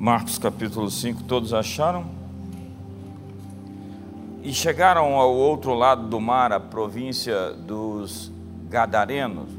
Marcos 0.00 0.38
capítulo 0.38 0.88
5, 0.88 1.24
todos 1.24 1.52
acharam? 1.52 2.06
E 4.44 4.54
chegaram 4.54 5.16
ao 5.16 5.34
outro 5.34 5.74
lado 5.74 6.06
do 6.06 6.20
mar, 6.20 6.52
a 6.52 6.60
província 6.60 7.50
dos 7.50 8.30
Gadarenos. 8.70 9.50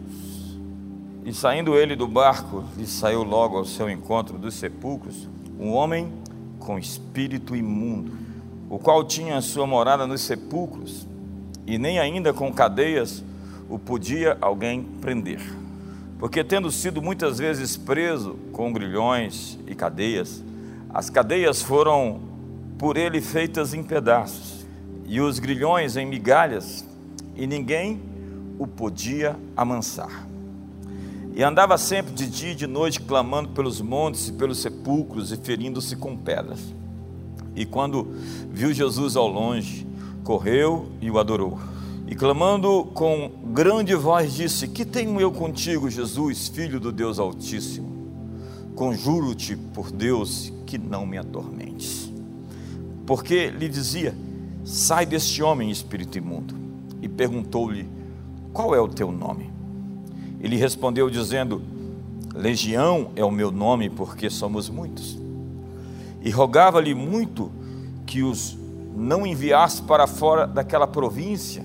E 1.26 1.34
saindo 1.34 1.76
ele 1.76 1.94
do 1.94 2.08
barco, 2.08 2.64
lhe 2.78 2.88
saiu 2.88 3.22
logo 3.22 3.58
ao 3.58 3.66
seu 3.66 3.90
encontro 3.90 4.38
dos 4.38 4.56
sepulcros 4.56 5.28
um 5.60 5.74
homem 5.74 6.10
com 6.58 6.80
espírito 6.80 7.54
imundo, 7.54 8.14
o 8.70 8.80
qual 8.80 9.04
tinha 9.04 9.42
sua 9.42 9.68
morada 9.68 10.08
nos 10.08 10.22
sepulcros, 10.22 11.06
e 11.68 11.78
nem 11.78 12.00
ainda 12.00 12.32
com 12.32 12.50
cadeias 12.54 13.22
o 13.70 13.78
podia 13.78 14.38
alguém 14.40 14.84
prender. 15.02 15.59
Porque, 16.20 16.44
tendo 16.44 16.70
sido 16.70 17.02
muitas 17.02 17.40
vezes 17.40 17.78
preso 17.78 18.36
com 18.52 18.74
grilhões 18.74 19.58
e 19.66 19.74
cadeias, 19.74 20.44
as 20.90 21.10
cadeias 21.10 21.62
foram 21.62 22.20
por 22.78 22.98
ele 22.98 23.22
feitas 23.22 23.74
em 23.74 23.82
pedaços, 23.82 24.66
e 25.08 25.22
os 25.22 25.40
grilhões 25.40 25.96
em 25.96 26.06
migalhas, 26.06 26.86
e 27.36 27.48
ninguém 27.48 28.02
o 28.60 28.68
podia 28.68 29.38
amansar. 29.56 30.28
E 31.34 31.42
andava 31.42 31.78
sempre 31.78 32.14
de 32.14 32.28
dia 32.28 32.52
e 32.52 32.56
de 32.56 32.68
noite 32.68 33.00
clamando 33.00 33.50
pelos 33.50 33.80
montes 33.80 34.28
e 34.28 34.34
pelos 34.34 34.60
sepulcros 34.62 35.32
e 35.32 35.38
ferindo-se 35.38 35.96
com 35.96 36.18
pedras. 36.18 36.60
E 37.56 37.66
quando 37.66 38.14
viu 38.52 38.74
Jesus 38.74 39.16
ao 39.16 39.28
longe, 39.28 39.88
correu 40.26 40.90
e 41.00 41.10
o 41.10 41.18
adorou. 41.18 41.58
E 42.10 42.16
clamando 42.16 42.86
com 42.96 43.30
grande 43.54 43.94
voz, 43.94 44.34
disse: 44.34 44.68
Que 44.68 44.84
tenho 44.84 45.22
eu 45.22 45.32
contigo, 45.32 45.88
Jesus, 45.88 46.48
filho 46.48 46.80
do 46.80 46.92
Deus 46.92 47.20
Altíssimo? 47.20 47.88
Conjuro-te 48.76 49.56
por 49.56 49.92
Deus 49.92 50.52
que 50.66 50.80
não 50.80 51.06
me 51.06 51.20
atormentes. 51.20 52.12
Porque 53.06 53.52
lhe 53.52 53.70
dizia: 53.70 54.16
Sai 54.66 55.06
deste 55.06 55.44
homem, 55.44 55.70
espírito 55.70 56.18
imundo. 56.18 56.56
E 57.00 57.08
perguntou-lhe: 57.08 57.88
Qual 58.52 58.74
é 58.74 58.82
o 58.82 58.88
teu 58.88 59.12
nome? 59.12 59.52
Ele 60.42 60.56
respondeu, 60.56 61.12
dizendo: 61.12 61.62
Legião 62.34 63.12
é 63.16 63.24
o 63.24 63.30
meu 63.30 63.52
nome, 63.52 63.88
porque 63.88 64.32
somos 64.32 64.68
muitos. 64.68 65.16
E 66.24 66.32
rogava-lhe 66.32 66.96
muito 66.96 67.52
que 68.08 68.24
os 68.24 68.58
não 68.96 69.28
enviasse 69.28 69.84
para 69.84 70.08
fora 70.08 70.48
daquela 70.48 70.88
província 70.88 71.64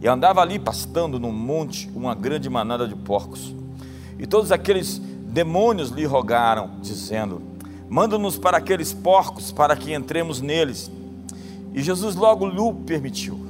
e 0.00 0.06
andava 0.06 0.40
ali 0.40 0.58
pastando 0.58 1.18
no 1.18 1.32
monte 1.32 1.90
uma 1.94 2.14
grande 2.14 2.50
manada 2.50 2.86
de 2.86 2.94
porcos. 2.94 3.54
E 4.18 4.26
todos 4.26 4.52
aqueles 4.52 4.98
demônios 4.98 5.90
lhe 5.90 6.04
rogaram, 6.04 6.70
dizendo: 6.80 7.42
Manda-nos 7.88 8.38
para 8.38 8.58
aqueles 8.58 8.92
porcos, 8.92 9.52
para 9.52 9.76
que 9.76 9.92
entremos 9.92 10.40
neles. 10.40 10.90
E 11.72 11.82
Jesus 11.82 12.14
logo 12.14 12.46
lhe 12.46 12.72
permitiu. 12.84 13.46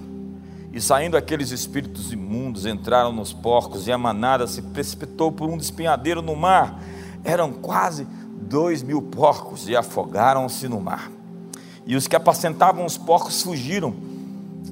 E 0.72 0.80
saindo 0.80 1.16
aqueles 1.16 1.52
espíritos 1.52 2.12
imundos, 2.12 2.66
entraram 2.66 3.12
nos 3.12 3.32
porcos, 3.32 3.86
e 3.86 3.92
a 3.92 3.98
manada 3.98 4.46
se 4.46 4.60
precipitou 4.60 5.32
por 5.32 5.48
um 5.48 5.56
despenhadeiro 5.56 6.20
no 6.20 6.36
mar. 6.36 6.80
Eram 7.24 7.52
quase 7.52 8.06
dois 8.42 8.82
mil 8.82 9.00
porcos, 9.00 9.68
e 9.68 9.76
afogaram-se 9.76 10.68
no 10.68 10.80
mar. 10.80 11.10
E 11.86 11.96
os 11.96 12.06
que 12.06 12.16
apacentavam 12.16 12.84
os 12.84 12.98
porcos 12.98 13.42
fugiram 13.42 13.94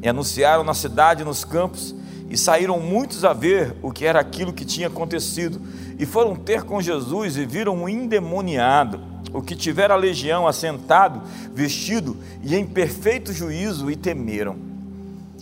e 0.02 0.08
anunciaram 0.08 0.64
na 0.64 0.74
cidade 0.74 1.22
e 1.22 1.24
nos 1.24 1.44
campos, 1.44 1.94
e 2.28 2.36
saíram 2.36 2.80
muitos 2.80 3.24
a 3.24 3.32
ver 3.32 3.76
o 3.82 3.92
que 3.92 4.04
era 4.04 4.20
aquilo 4.20 4.52
que 4.52 4.64
tinha 4.64 4.88
acontecido, 4.88 5.60
e 5.98 6.04
foram 6.04 6.34
ter 6.34 6.62
com 6.62 6.80
Jesus 6.80 7.36
e 7.36 7.44
viram 7.44 7.76
um 7.76 7.88
endemoniado, 7.88 9.00
o 9.32 9.42
que 9.42 9.54
tivera 9.56 9.94
a 9.94 9.96
legião 9.96 10.46
assentado, 10.46 11.22
vestido 11.52 12.16
e 12.42 12.54
em 12.54 12.66
perfeito 12.66 13.32
juízo, 13.32 13.90
e 13.90 13.96
temeram. 13.96 14.56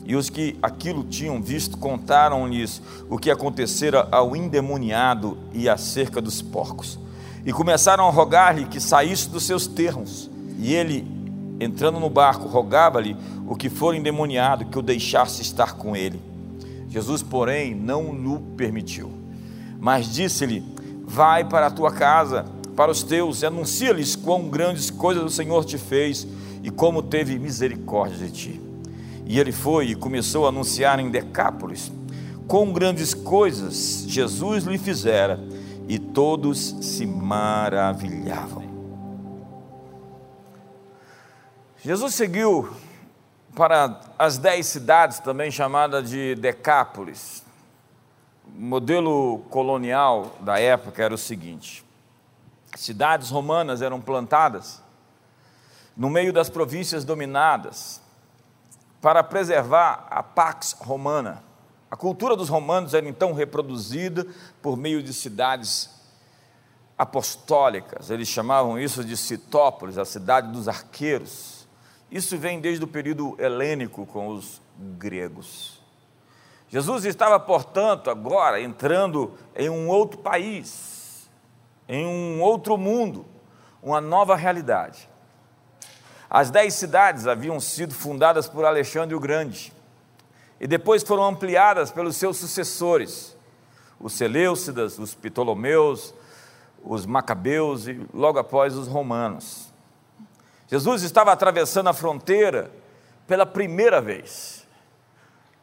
E 0.05 0.17
os 0.17 0.28
que 0.28 0.56
aquilo 0.61 1.05
tinham 1.05 1.41
visto 1.41 1.79
contaram-lhes 1.79 2.83
o 3.08 3.19
que 3.19 3.30
acontecera 3.30 4.08
ao 4.11 4.34
endemoniado 4.34 5.39
e 5.52 5.69
acerca 5.69 6.20
dos 6.20 6.42
porcos. 6.42 6.98
E 7.45 7.52
começaram 7.52 8.07
a 8.07 8.11
rogar-lhe 8.11 8.64
que 8.64 8.80
saísse 8.80 9.29
dos 9.29 9.45
seus 9.45 9.67
termos. 9.67 10.29
E 10.58 10.74
ele, 10.74 11.07
entrando 11.62 12.00
no 12.00 12.11
barco, 12.11 12.48
rogava-lhe 12.48 13.17
o 13.46 13.55
que 13.55 13.70
for 13.70 13.95
endemoniado 13.95 14.64
que 14.67 14.78
o 14.78 14.83
deixasse 14.83 15.42
estar 15.42 15.74
com 15.74 15.96
ele. 15.96 16.20
Jesus, 16.89 17.23
porém, 17.23 17.74
não 17.74 18.12
lhe 18.12 18.39
permitiu, 18.56 19.11
mas 19.80 20.12
disse-lhe: 20.12 20.62
Vai 21.05 21.45
para 21.45 21.67
a 21.67 21.70
tua 21.70 21.90
casa, 21.90 22.45
para 22.77 22.90
os 22.90 23.02
teus, 23.02 23.42
e 23.42 23.46
anuncia-lhes 23.46 24.17
quão 24.17 24.48
grandes 24.48 24.90
coisas 24.90 25.22
o 25.22 25.30
Senhor 25.30 25.64
te 25.64 25.78
fez 25.78 26.27
e 26.62 26.70
como 26.70 27.02
teve 27.02 27.39
misericórdia 27.39 28.27
de 28.27 28.33
ti. 28.33 28.61
E 29.27 29.39
ele 29.39 29.52
foi 29.52 29.89
e 29.89 29.95
começou 29.95 30.46
a 30.46 30.48
anunciar 30.48 30.98
em 30.98 31.11
Decápolis 31.11 31.90
quão 32.46 32.72
grandes 32.72 33.14
coisas 33.14 34.05
Jesus 34.06 34.64
lhe 34.64 34.77
fizera, 34.77 35.40
e 35.89 35.98
todos 35.98 36.77
se 36.80 37.06
maravilhavam. 37.06 38.61
Jesus 41.85 42.15
seguiu 42.15 42.73
para 43.57 44.01
as 44.17 44.39
dez 44.39 44.69
cidades, 44.69 45.19
também 45.19 45.51
chamada 45.51 46.01
de 46.01 46.37
Decápolis. 46.37 47.43
O 48.47 48.61
modelo 48.61 49.41
colonial 49.51 50.37
da 50.39 50.61
época 50.61 51.03
era 51.03 51.13
o 51.13 51.19
seguinte: 51.19 51.85
cidades 52.77 53.31
romanas 53.31 53.83
eram 53.83 54.01
plantadas 54.01 54.81
no 55.97 56.09
meio 56.09 56.33
das 56.33 56.48
províncias 56.48 57.05
dominadas 57.05 58.01
para 59.01 59.25
preservar 59.25 60.07
a 60.09 60.23
pax 60.23 60.77
romana. 60.79 61.43
A 61.91 61.97
cultura 61.97 62.37
dos 62.37 62.49
romanos 62.49 62.95
era 62.95 63.09
então 63.09 63.33
reproduzida 63.33 64.25
por 64.63 64.77
meio 64.77 65.03
de 65.03 65.13
cidades 65.13 65.91
apostólicas. 66.97 68.09
Eles 68.09 68.29
chamavam 68.29 68.79
isso 68.79 69.05
de 69.05 69.17
Citópolis, 69.17 69.99
a 69.99 70.05
cidade 70.05 70.53
dos 70.53 70.69
arqueiros 70.69 71.52
isso 72.12 72.36
vem 72.36 72.61
desde 72.61 72.84
o 72.84 72.86
período 72.86 73.34
helênico 73.39 74.05
com 74.05 74.28
os 74.28 74.61
gregos. 74.98 75.80
Jesus 76.68 77.06
estava, 77.06 77.40
portanto, 77.40 78.11
agora 78.11 78.61
entrando 78.61 79.33
em 79.56 79.70
um 79.70 79.89
outro 79.89 80.18
país, 80.18 81.30
em 81.89 82.06
um 82.06 82.42
outro 82.42 82.77
mundo, 82.77 83.24
uma 83.83 83.98
nova 83.98 84.36
realidade. 84.36 85.08
As 86.28 86.51
dez 86.51 86.74
cidades 86.74 87.27
haviam 87.27 87.58
sido 87.58 87.95
fundadas 87.95 88.46
por 88.46 88.67
Alexandre 88.67 89.14
o 89.14 89.20
Grande 89.20 89.72
e 90.61 90.67
depois 90.67 91.02
foram 91.02 91.24
ampliadas 91.24 91.90
pelos 91.90 92.17
seus 92.17 92.36
sucessores, 92.36 93.34
os 93.98 94.12
Seleucidas, 94.12 94.98
os 94.98 95.14
Ptolomeus, 95.14 96.12
os 96.84 97.06
Macabeus 97.06 97.89
e 97.89 98.06
logo 98.12 98.39
após 98.39 98.77
os 98.77 98.86
romanos. 98.86 99.71
Jesus 100.72 101.02
estava 101.02 101.30
atravessando 101.30 101.88
a 101.88 101.92
fronteira 101.92 102.70
pela 103.27 103.44
primeira 103.44 104.00
vez. 104.00 104.66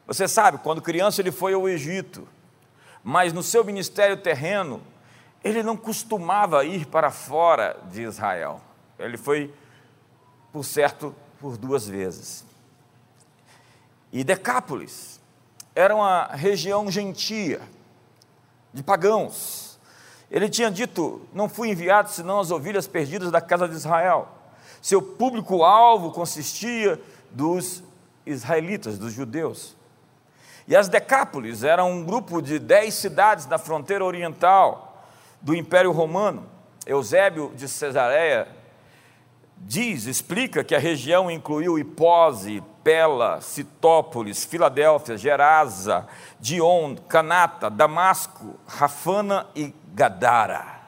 Você 0.06 0.28
sabe, 0.28 0.60
quando 0.60 0.84
criança 0.84 1.20
ele 1.20 1.32
foi 1.32 1.56
ao 1.56 1.68
Egito, 1.68 2.28
mas 3.04 3.34
no 3.34 3.42
seu 3.42 3.66
ministério 3.66 4.18
terreno, 4.18 4.80
ele 5.44 5.64
não 5.64 5.76
costumava 5.76 6.64
ir 6.64 6.86
para 6.86 7.10
fora 7.10 7.76
de 7.92 8.04
Israel. 8.04 8.62
Ele 9.00 9.18
foi, 9.18 9.52
por 10.54 10.64
certo, 10.64 11.16
por 11.40 11.58
duas 11.58 11.88
vezes. 11.88 12.46
E 14.14 14.24
Decápolis 14.24 15.20
era 15.74 15.96
uma 15.96 16.28
região 16.34 16.92
gentia, 16.92 17.62
de 18.72 18.84
pagãos. 18.84 19.80
Ele 20.30 20.48
tinha 20.48 20.70
dito: 20.70 21.28
Não 21.34 21.50
fui 21.50 21.70
enviado 21.70 22.12
senão 22.12 22.40
as 22.40 22.52
ovelhas 22.52 22.86
perdidas 22.86 23.32
da 23.32 23.42
casa 23.42 23.68
de 23.68 23.74
Israel. 23.74 24.36
Seu 24.82 25.02
público-alvo 25.02 26.12
consistia 26.12 27.00
dos 27.32 27.84
israelitas, 28.26 28.98
dos 28.98 29.14
judeus. 29.14 29.76
E 30.68 30.76
as 30.76 30.88
Decápolis 30.88 31.64
eram 31.64 31.92
um 31.92 32.04
grupo 32.04 32.42
de 32.42 32.60
dez 32.60 32.94
cidades 32.94 33.48
na 33.48 33.58
fronteira 33.58 34.06
oriental 34.06 35.04
do 35.42 35.56
Império 35.56 35.92
Romano. 35.92 36.46
Eusébio 36.86 37.52
de 37.56 37.68
Cesareia 37.68 38.48
diz, 39.58 40.06
explica 40.06 40.64
que 40.64 40.76
a 40.76 40.80
região 40.80 41.30
incluiu 41.30 41.78
Hipose, 41.78 42.64
Pela, 42.84 43.42
Citópolis, 43.42 44.46
Filadélfia, 44.46 45.18
Gerasa, 45.18 46.08
Dion, 46.40 46.96
Canata, 46.96 47.70
Damasco, 47.70 48.56
Rafana 48.66 49.48
e 49.54 49.74
Gadara. 49.94 50.79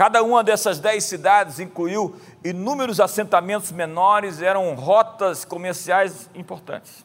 Cada 0.00 0.22
uma 0.22 0.42
dessas 0.42 0.80
dez 0.80 1.04
cidades 1.04 1.60
incluiu 1.60 2.16
inúmeros 2.42 3.00
assentamentos 3.00 3.70
menores, 3.70 4.40
eram 4.40 4.74
rotas 4.74 5.44
comerciais 5.44 6.30
importantes. 6.34 7.04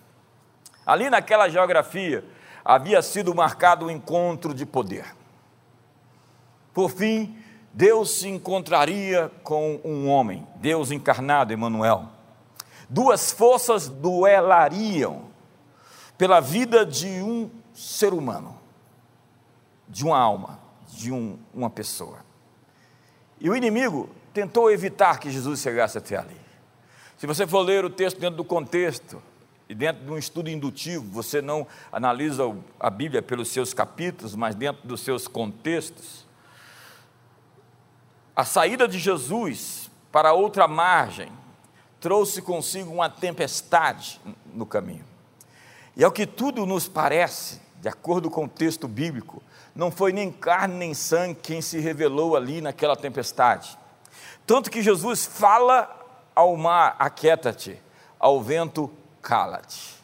Ali 0.85 1.09
naquela 1.09 1.49
geografia 1.49 2.23
havia 2.63 3.01
sido 3.01 3.35
marcado 3.35 3.87
um 3.87 3.89
encontro 3.89 4.53
de 4.53 4.65
poder. 4.65 5.13
Por 6.73 6.89
fim, 6.89 7.37
Deus 7.73 8.11
se 8.11 8.29
encontraria 8.29 9.29
com 9.43 9.77
um 9.83 10.07
homem, 10.07 10.47
Deus 10.55 10.89
encarnado, 10.89 11.51
Emmanuel. 11.51 12.07
Duas 12.89 13.29
forças 13.29 13.89
duelariam 13.89 15.23
pela 16.17 16.39
vida 16.39 16.85
de 16.85 17.21
um 17.21 17.51
ser 17.73 18.13
humano, 18.13 18.57
de 19.85 20.05
uma 20.05 20.17
alma, 20.17 20.61
de 20.87 21.11
um, 21.11 21.37
uma 21.53 21.69
pessoa. 21.69 22.24
E 23.45 23.49
o 23.49 23.55
inimigo 23.55 24.09
tentou 24.33 24.71
evitar 24.71 25.19
que 25.19 25.29
Jesus 25.29 25.59
chegasse 25.59 25.99
até 25.99 26.17
ali. 26.17 26.35
Se 27.15 27.27
você 27.27 27.45
for 27.45 27.59
ler 27.59 27.85
o 27.85 27.91
texto 27.91 28.19
dentro 28.19 28.37
do 28.37 28.43
contexto, 28.43 29.21
e 29.69 29.75
dentro 29.75 30.03
de 30.03 30.09
um 30.09 30.17
estudo 30.17 30.49
indutivo, 30.49 31.05
você 31.11 31.43
não 31.43 31.67
analisa 31.91 32.43
a 32.79 32.89
Bíblia 32.89 33.21
pelos 33.21 33.49
seus 33.49 33.71
capítulos, 33.71 34.33
mas 34.35 34.55
dentro 34.55 34.87
dos 34.87 35.01
seus 35.01 35.27
contextos, 35.27 36.25
a 38.35 38.43
saída 38.43 38.87
de 38.87 38.97
Jesus 38.97 39.91
para 40.11 40.33
outra 40.33 40.67
margem 40.67 41.31
trouxe 41.99 42.41
consigo 42.41 42.91
uma 42.91 43.11
tempestade 43.11 44.19
no 44.55 44.65
caminho. 44.65 45.05
E 45.95 46.03
ao 46.03 46.11
que 46.11 46.25
tudo 46.25 46.65
nos 46.65 46.87
parece, 46.87 47.61
de 47.85 47.89
acordo 47.89 48.31
com 48.31 48.45
o 48.45 48.49
texto 48.49 48.87
bíblico, 48.87 49.43
não 49.75 49.91
foi 49.91 50.11
nem 50.11 50.31
carne 50.31 50.73
nem 50.73 50.95
sangue 50.95 51.39
quem 51.39 51.61
se 51.61 51.79
revelou 51.79 52.35
ali 52.35 52.59
naquela 52.59 52.95
tempestade. 52.95 53.77
Tanto 54.43 54.71
que 54.71 54.81
Jesus 54.81 55.23
fala 55.23 55.95
ao 56.33 56.57
mar, 56.57 56.95
aquieta-te, 56.97 57.79
ao 58.19 58.41
vento, 58.41 58.91
cala-te. 59.21 60.03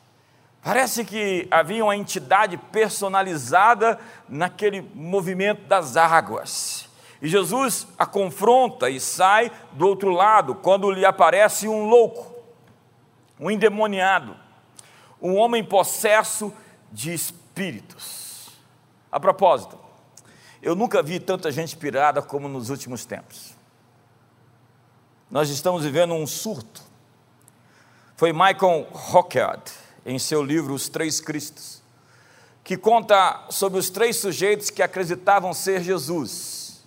Parece 0.61 1.03
que 1.03 1.47
havia 1.49 1.83
uma 1.83 1.95
entidade 1.95 2.55
personalizada 2.55 3.97
naquele 4.29 4.87
movimento 4.93 5.63
das 5.63 5.97
águas. 5.97 6.87
E 7.19 7.27
Jesus 7.27 7.87
a 7.97 8.05
confronta 8.05 8.91
e 8.91 8.99
sai 8.99 9.51
do 9.71 9.87
outro 9.87 10.11
lado, 10.11 10.53
quando 10.53 10.91
lhe 10.91 11.03
aparece 11.03 11.67
um 11.67 11.89
louco, 11.89 12.31
um 13.39 13.49
endemoniado, 13.49 14.37
um 15.19 15.35
homem 15.35 15.63
possesso 15.63 16.53
de 16.91 17.11
espíritos. 17.61 18.49
A 19.11 19.19
propósito, 19.19 19.77
eu 20.61 20.75
nunca 20.75 21.03
vi 21.03 21.19
tanta 21.19 21.51
gente 21.51 21.77
pirada 21.77 22.21
como 22.21 22.47
nos 22.47 22.69
últimos 22.69 23.05
tempos. 23.05 23.55
Nós 25.29 25.49
estamos 25.49 25.83
vivendo 25.83 26.13
um 26.13 26.25
surto. 26.25 26.81
Foi 28.15 28.33
Michael 28.33 28.87
Hockard, 28.91 29.63
em 30.05 30.17
seu 30.17 30.43
livro 30.43 30.73
Os 30.73 30.89
Três 30.89 31.21
Cristos, 31.21 31.81
que 32.63 32.77
conta 32.77 33.45
sobre 33.49 33.79
os 33.79 33.89
três 33.89 34.17
sujeitos 34.17 34.69
que 34.69 34.83
acreditavam 34.83 35.53
ser 35.53 35.81
Jesus. 35.81 36.83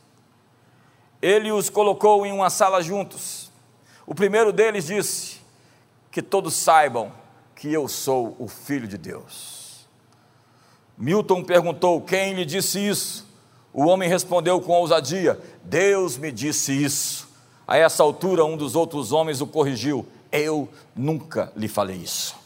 Ele 1.21 1.51
os 1.51 1.71
colocou 1.71 2.27
em 2.27 2.33
uma 2.33 2.51
sala 2.51 2.83
juntos. 2.83 3.51
O 4.07 4.15
primeiro 4.15 4.53
deles 4.53 4.87
disse: 4.87 5.41
Que 6.13 6.23
todos 6.23 6.55
saibam 6.55 7.13
que 7.57 7.73
eu 7.73 7.89
sou 7.89 8.37
o 8.39 8.47
Filho 8.47 8.87
de 8.87 8.99
Deus. 8.99 9.54
Milton 10.97 11.43
perguntou: 11.43 12.01
Quem 12.01 12.35
lhe 12.35 12.45
disse 12.45 12.79
isso? 12.79 13.27
O 13.73 13.87
homem 13.87 14.09
respondeu 14.09 14.61
com 14.61 14.73
ousadia: 14.73 15.39
Deus 15.63 16.17
me 16.17 16.31
disse 16.31 16.73
isso. 16.73 17.29
A 17.67 17.77
essa 17.77 18.03
altura, 18.03 18.45
um 18.45 18.57
dos 18.57 18.77
outros 18.77 19.13
homens 19.13 19.41
o 19.41 19.47
corrigiu: 19.47 20.07
Eu 20.31 20.69
nunca 20.95 21.53
lhe 21.57 21.69
falei 21.69 21.97
isso. 21.97 22.37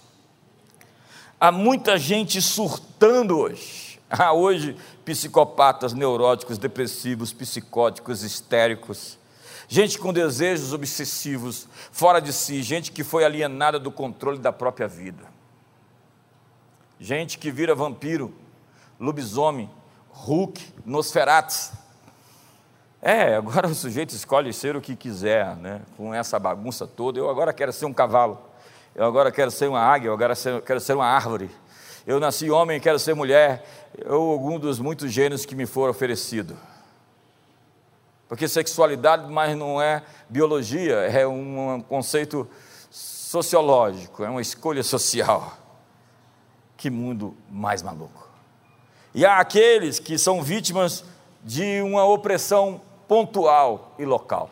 Há 1.41 1.53
muita 1.53 1.97
gente 1.99 2.41
surtando 2.43 3.39
hoje. 3.39 4.00
Há 4.11 4.33
hoje 4.33 4.75
psicopatas, 5.05 5.93
neuróticos, 5.93 6.56
depressivos, 6.59 7.33
psicóticos, 7.33 8.23
histéricos, 8.23 9.19
gente 9.69 9.99
com 9.99 10.12
desejos 10.12 10.73
obsessivos, 10.73 11.69
fora 11.93 12.21
de 12.21 12.33
si, 12.33 12.62
gente 12.62 12.91
que 12.91 13.05
foi 13.05 13.25
alienada 13.25 13.79
do 13.79 13.93
controle 13.93 14.39
da 14.39 14.53
própria 14.53 14.89
vida. 14.89 15.38
Gente 17.00 17.39
que 17.39 17.50
vira 17.50 17.75
vampiro, 17.75 18.35
lobisomem, 18.99 19.71
Hulk, 20.11 20.75
Nosferatus 20.85 21.73
é, 23.00 23.37
agora 23.37 23.69
o 23.69 23.75
sujeito 23.75 24.11
escolhe 24.11 24.53
ser 24.53 24.75
o 24.75 24.81
que 24.81 24.97
quiser, 24.97 25.55
né? 25.56 25.83
com 25.97 26.12
essa 26.12 26.37
bagunça 26.39 26.85
toda. 26.85 27.19
Eu 27.19 27.31
agora 27.31 27.53
quero 27.53 27.73
ser 27.73 27.87
um 27.87 27.93
cavalo, 27.93 28.41
eu 28.95 29.05
agora 29.05 29.31
quero 29.31 29.53
ser 29.53 29.69
uma 29.69 29.81
águia, 29.81 30.09
eu 30.09 30.12
agora 30.12 30.35
quero 30.65 30.81
ser 30.81 30.95
uma 30.95 31.06
árvore. 31.06 31.49
Eu 32.05 32.19
nasci 32.19 32.50
homem 32.50 32.79
e 32.79 32.81
quero 32.81 32.99
ser 32.99 33.15
mulher, 33.15 33.65
ou 34.06 34.33
algum 34.33 34.59
dos 34.59 34.81
muitos 34.81 35.12
gêneros 35.12 35.44
que 35.44 35.55
me 35.55 35.67
for 35.67 35.91
oferecido. 35.91 36.56
Porque 38.27 38.49
sexualidade, 38.49 39.31
mas 39.31 39.56
não 39.56 39.81
é 39.81 40.03
biologia, 40.29 40.97
é 40.97 41.27
um 41.27 41.81
conceito 41.89 42.49
sociológico, 42.91 44.25
é 44.25 44.29
uma 44.29 44.41
escolha 44.41 44.83
social. 44.83 45.56
Que 46.79 46.89
mundo 46.89 47.37
mais 47.51 47.83
maluco. 47.83 48.27
E 49.15 49.27
há 49.27 49.39
aqueles 49.39 49.99
que 49.99 50.17
são 50.17 50.43
vítimas 50.43 51.05
de 51.45 51.83
uma 51.83 52.05
opressão 52.05 52.81
pontual 53.07 53.95
e 53.99 54.05
local. 54.05 54.49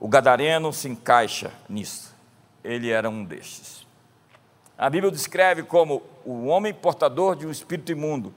O 0.00 0.08
gadareno 0.08 0.72
se 0.72 0.88
encaixa 0.88 1.52
nisso. 1.68 2.14
Ele 2.64 2.90
era 2.90 3.08
um 3.08 3.24
destes. 3.24 3.86
A 4.76 4.90
Bíblia 4.90 5.12
descreve 5.12 5.62
como 5.62 6.02
o 6.24 6.46
homem 6.46 6.74
portador 6.74 7.36
de 7.36 7.46
um 7.46 7.50
espírito 7.50 7.92
imundo. 7.92 8.34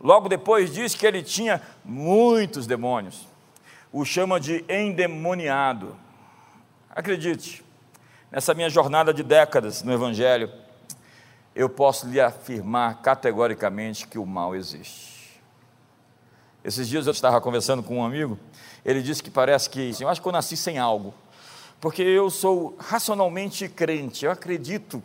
Logo 0.00 0.28
depois 0.28 0.72
diz 0.72 0.94
que 0.94 1.06
ele 1.06 1.22
tinha 1.22 1.60
muitos 1.84 2.66
demônios. 2.66 3.26
O 3.92 4.04
chama 4.04 4.38
de 4.38 4.64
endemoniado. 4.68 5.96
Acredite, 6.88 7.64
nessa 8.30 8.54
minha 8.54 8.70
jornada 8.70 9.12
de 9.12 9.24
décadas 9.24 9.82
no 9.82 9.92
Evangelho, 9.92 10.52
eu 11.58 11.68
posso 11.68 12.06
lhe 12.06 12.20
afirmar 12.20 13.02
categoricamente 13.02 14.06
que 14.06 14.18
o 14.18 14.24
mal 14.24 14.56
existe. 14.56 15.40
Esses 16.64 16.88
dias 16.88 17.06
eu 17.06 17.12
estava 17.12 17.40
conversando 17.40 17.82
com 17.82 17.98
um 17.98 18.04
amigo 18.04 18.38
ele 18.84 19.02
disse 19.02 19.22
que 19.22 19.30
parece 19.30 19.68
que, 19.68 19.90
assim, 19.90 20.04
eu 20.04 20.08
acho 20.08 20.22
que 20.22 20.26
eu 20.26 20.32
nasci 20.32 20.56
sem 20.56 20.78
algo, 20.78 21.12
porque 21.80 22.00
eu 22.02 22.30
sou 22.30 22.74
racionalmente 22.78 23.68
crente, 23.68 24.24
eu 24.24 24.30
acredito, 24.30 25.02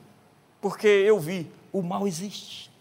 porque 0.62 0.88
eu 0.88 1.20
vi, 1.20 1.52
o 1.72 1.82
mal 1.82 2.08
existe. 2.08 2.72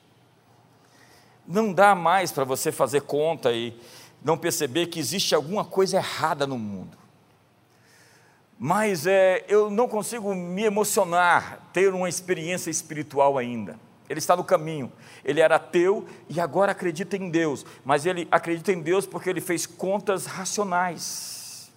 Não 1.44 1.72
dá 1.72 1.94
mais 1.94 2.30
para 2.30 2.44
você 2.44 2.70
fazer 2.70 3.02
conta 3.02 3.52
e 3.52 3.76
não 4.24 4.38
perceber 4.38 4.86
que 4.86 5.00
existe 5.00 5.34
alguma 5.34 5.64
coisa 5.64 5.96
errada 5.96 6.46
no 6.46 6.56
mundo. 6.56 6.96
Mas 8.58 9.06
é, 9.06 9.44
eu 9.48 9.70
não 9.70 9.88
consigo 9.88 10.34
me 10.34 10.62
emocionar, 10.62 11.68
ter 11.72 11.92
uma 11.92 12.08
experiência 12.08 12.70
espiritual 12.70 13.36
ainda. 13.36 13.78
Ele 14.08 14.18
está 14.18 14.36
no 14.36 14.44
caminho. 14.44 14.92
Ele 15.24 15.40
era 15.40 15.56
ateu 15.56 16.06
e 16.28 16.40
agora 16.40 16.72
acredita 16.72 17.16
em 17.16 17.30
Deus. 17.30 17.64
Mas 17.84 18.04
ele 18.04 18.28
acredita 18.30 18.72
em 18.72 18.80
Deus 18.80 19.06
porque 19.06 19.30
ele 19.30 19.40
fez 19.40 19.66
contas 19.66 20.26
racionais. 20.26 21.72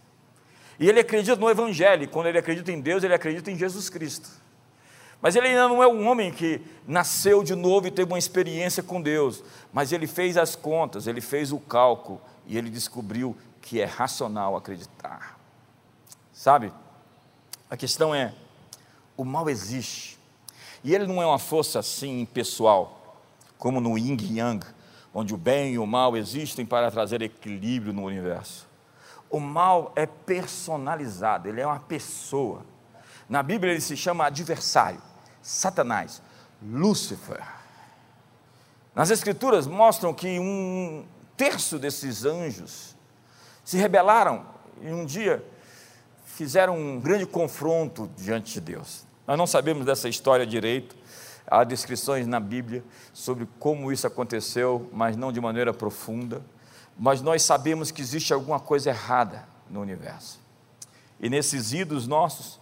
E 0.80 0.90
ele 0.90 1.00
acredita 1.00 1.36
no 1.38 1.50
Evangelho. 1.50 2.08
Quando 2.10 2.28
ele 2.28 2.38
acredita 2.38 2.72
em 2.72 2.82
Deus, 2.82 3.04
ele 3.04 3.14
acredita 3.14 3.50
em 3.50 3.58
Jesus 3.58 3.90
Cristo. 3.90 4.30
Mas 5.22 5.36
ele 5.36 5.48
ainda 5.48 5.68
não 5.68 5.82
é 5.82 5.88
um 5.88 6.08
homem 6.08 6.32
que 6.32 6.62
nasceu 6.86 7.42
de 7.42 7.56
novo 7.56 7.88
e 7.88 7.92
teve 7.92 8.12
uma 8.12 8.20
experiência 8.20 8.84
com 8.84 9.02
Deus. 9.02 9.44
Mas 9.72 9.92
ele 9.92 10.06
fez 10.06 10.38
as 10.38 10.56
contas, 10.56 11.08
ele 11.08 11.22
fez 11.22 11.52
o 11.52 11.60
cálculo 11.60 12.22
e 12.46 12.58
ele 12.58 12.70
descobriu 12.70 13.36
que 13.62 13.82
é 13.82 13.86
racional 13.86 14.56
acreditar. 14.56 15.35
Sabe? 16.36 16.72
A 17.70 17.78
questão 17.78 18.14
é: 18.14 18.34
o 19.16 19.24
mal 19.24 19.50
existe 19.50 20.20
e 20.84 20.94
ele 20.94 21.08
não 21.08 21.22
é 21.22 21.26
uma 21.26 21.40
força 21.40 21.80
assim 21.80 22.20
impessoal, 22.20 23.24
como 23.58 23.80
no 23.80 23.98
yin 23.98 24.18
yang, 24.20 24.64
onde 25.14 25.34
o 25.34 25.38
bem 25.38 25.74
e 25.74 25.80
o 25.80 25.88
mal 25.88 26.16
existem 26.18 26.66
para 26.66 26.92
trazer 26.92 27.22
equilíbrio 27.22 27.94
no 27.94 28.04
universo. 28.04 28.68
O 29.30 29.40
mal 29.40 29.94
é 29.96 30.06
personalizado, 30.06 31.48
ele 31.48 31.62
é 31.62 31.66
uma 31.66 31.80
pessoa. 31.80 32.64
Na 33.28 33.42
Bíblia 33.42 33.72
ele 33.72 33.82
se 33.82 33.98
chama 33.98 34.26
adversário, 34.26 35.02
Satanás, 35.42 36.22
Lúcifer. 36.62 37.44
Nas 38.94 39.10
Escrituras 39.10 39.66
mostram 39.66 40.14
que 40.14 40.38
um 40.38 41.06
terço 41.36 41.80
desses 41.80 42.26
anjos 42.26 42.96
se 43.64 43.78
rebelaram 43.78 44.46
e 44.82 44.92
um 44.92 45.06
dia 45.06 45.44
fizeram 46.36 46.78
um 46.78 47.00
grande 47.00 47.26
confronto 47.26 48.10
diante 48.18 48.56
de 48.56 48.62
Deus. 48.62 49.06
Nós 49.26 49.38
não 49.38 49.48
sabemos 49.48 49.86
dessa 49.86 50.10
história 50.10 50.46
direito, 50.46 50.94
há 51.48 51.64
descrições 51.64 52.28
na 52.28 52.42
Bíblia 52.42 52.84
sobre 53.14 53.48
como 53.58 53.90
isso 53.90 54.06
aconteceu, 54.06 54.90
mas 54.92 55.16
não 55.16 55.32
de 55.32 55.40
maneira 55.40 55.74
profunda. 55.74 56.42
Mas 57.00 57.22
nós 57.22 57.42
sabemos 57.42 57.90
que 57.90 58.02
existe 58.02 58.34
alguma 58.34 58.60
coisa 58.60 58.90
errada 58.90 59.48
no 59.70 59.80
universo. 59.80 60.38
E 61.22 61.30
nesses 61.30 61.72
idos 61.72 62.06
nossos, 62.06 62.60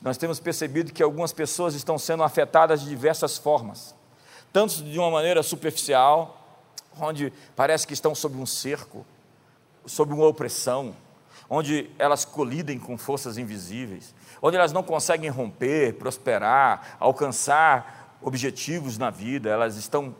nós 0.00 0.16
temos 0.16 0.38
percebido 0.38 0.92
que 0.92 1.02
algumas 1.02 1.32
pessoas 1.32 1.74
estão 1.74 1.98
sendo 1.98 2.22
afetadas 2.22 2.80
de 2.80 2.88
diversas 2.88 3.36
formas, 3.36 3.92
tanto 4.52 4.84
de 4.84 4.98
uma 5.00 5.10
maneira 5.10 5.42
superficial, 5.42 6.62
onde 7.00 7.32
parece 7.56 7.86
que 7.88 7.92
estão 7.92 8.14
sob 8.14 8.36
um 8.36 8.46
cerco, 8.46 9.04
sob 9.84 10.14
uma 10.14 10.26
opressão, 10.26 10.94
onde 11.48 11.90
elas 11.98 12.24
colidem 12.24 12.78
com 12.78 12.98
forças 12.98 13.38
invisíveis, 13.38 14.14
onde 14.42 14.56
elas 14.56 14.72
não 14.72 14.82
conseguem 14.82 15.30
romper, 15.30 15.94
prosperar, 15.94 16.96
alcançar 16.98 18.18
objetivos 18.20 18.98
na 18.98 19.10
vida, 19.10 19.48
elas 19.48 19.76
estão 19.76 20.14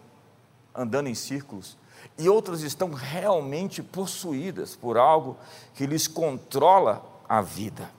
andando 0.75 1.09
em 1.09 1.15
círculos. 1.15 1.77
E 2.19 2.29
outras 2.29 2.63
estão 2.63 2.93
realmente 2.93 3.83
possuídas 3.83 4.77
por 4.77 4.97
algo 4.97 5.37
que 5.75 5.87
lhes 5.87 6.07
controla 6.07 7.05
a 7.29 7.41
vida. 7.41 7.91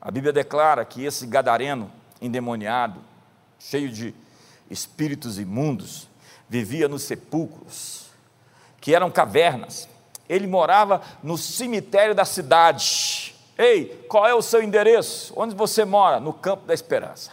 A 0.00 0.10
Bíblia 0.10 0.32
declara 0.32 0.84
que 0.84 1.04
esse 1.04 1.26
gadareno 1.26 1.90
endemoniado, 2.20 3.00
cheio 3.58 3.90
de 3.90 4.14
espíritos 4.70 5.38
imundos, 5.38 6.08
vivia 6.48 6.88
nos 6.88 7.02
sepulcros, 7.02 8.06
que 8.80 8.94
eram 8.94 9.10
cavernas. 9.10 9.88
Ele 10.30 10.46
morava 10.46 11.02
no 11.24 11.36
cemitério 11.36 12.14
da 12.14 12.24
cidade. 12.24 13.34
Ei, 13.58 14.06
qual 14.08 14.24
é 14.28 14.32
o 14.32 14.40
seu 14.40 14.62
endereço? 14.62 15.34
Onde 15.36 15.56
você 15.56 15.84
mora? 15.84 16.20
No 16.20 16.32
campo 16.32 16.64
da 16.64 16.72
esperança. 16.72 17.32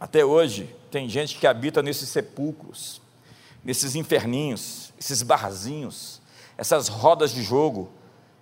Até 0.00 0.24
hoje, 0.24 0.74
tem 0.90 1.06
gente 1.06 1.36
que 1.36 1.46
habita 1.46 1.82
nesses 1.82 2.08
sepulcros, 2.08 3.02
nesses 3.62 3.94
inferninhos, 3.94 4.90
esses 4.98 5.22
barzinhos, 5.22 6.22
essas 6.56 6.88
rodas 6.88 7.30
de 7.30 7.42
jogo 7.42 7.90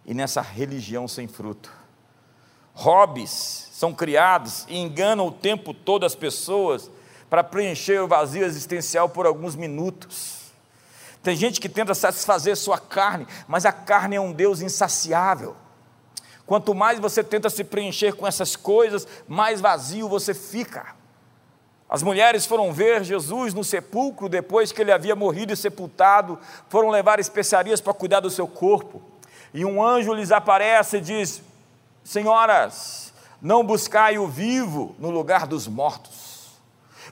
e 0.05 0.15
nessa 0.15 0.41
religião 0.41 1.09
sem 1.09 1.27
fruto. 1.27 1.73
Hobbies 2.73 3.69
são 3.73 3.93
criados 3.93 4.65
e 4.69 4.79
enganam 4.79 5.27
o 5.27 5.33
tempo 5.33 5.75
todo 5.75 6.07
as 6.07 6.15
pessoas 6.15 6.89
para 7.29 7.43
preencher 7.43 8.01
o 8.01 8.07
vazio 8.07 8.45
existencial 8.45 9.09
por 9.09 9.27
alguns 9.27 9.57
minutos. 9.57 10.46
Tem 11.27 11.35
gente 11.35 11.61
que 11.61 11.69
tenta 11.69 11.93
satisfazer 11.93 12.57
sua 12.57 12.79
carne, 12.79 13.27
mas 13.49 13.67
a 13.67 13.73
carne 13.73 14.15
é 14.15 14.21
um 14.21 14.33
Deus 14.33 14.61
insaciável. 14.61 15.57
Quanto 16.47 16.73
mais 16.73 17.01
você 17.01 17.25
tenta 17.25 17.51
se 17.51 17.65
preencher 17.65 18.13
com 18.13 18.25
essas 18.25 18.55
coisas, 18.55 19.09
mais 19.27 19.61
vazio 19.61 20.09
você 20.09 20.33
fica. 20.33 20.95
As 21.91 22.01
mulheres 22.01 22.47
foram 22.47 22.73
ver 22.73 23.03
Jesus 23.03 23.53
no 23.55 23.65
sepulcro 23.65 24.29
depois 24.29 24.71
que 24.71 24.81
ele 24.81 24.93
havia 24.93 25.17
morrido 25.17 25.53
e 25.53 25.57
sepultado, 25.57 26.39
foram 26.69 26.91
levar 26.91 27.19
especiarias 27.19 27.81
para 27.81 27.93
cuidar 27.93 28.21
do 28.21 28.31
seu 28.31 28.47
corpo. 28.47 29.03
E 29.53 29.65
um 29.65 29.83
anjo 29.83 30.15
lhes 30.15 30.31
aparece 30.31 30.99
e 30.99 31.01
diz: 31.01 31.43
Senhoras, 32.05 33.13
não 33.43 33.67
buscai 33.67 34.17
o 34.17 34.29
vivo 34.29 34.95
no 34.97 35.11
lugar 35.11 35.45
dos 35.45 35.67
mortos. 35.67 36.53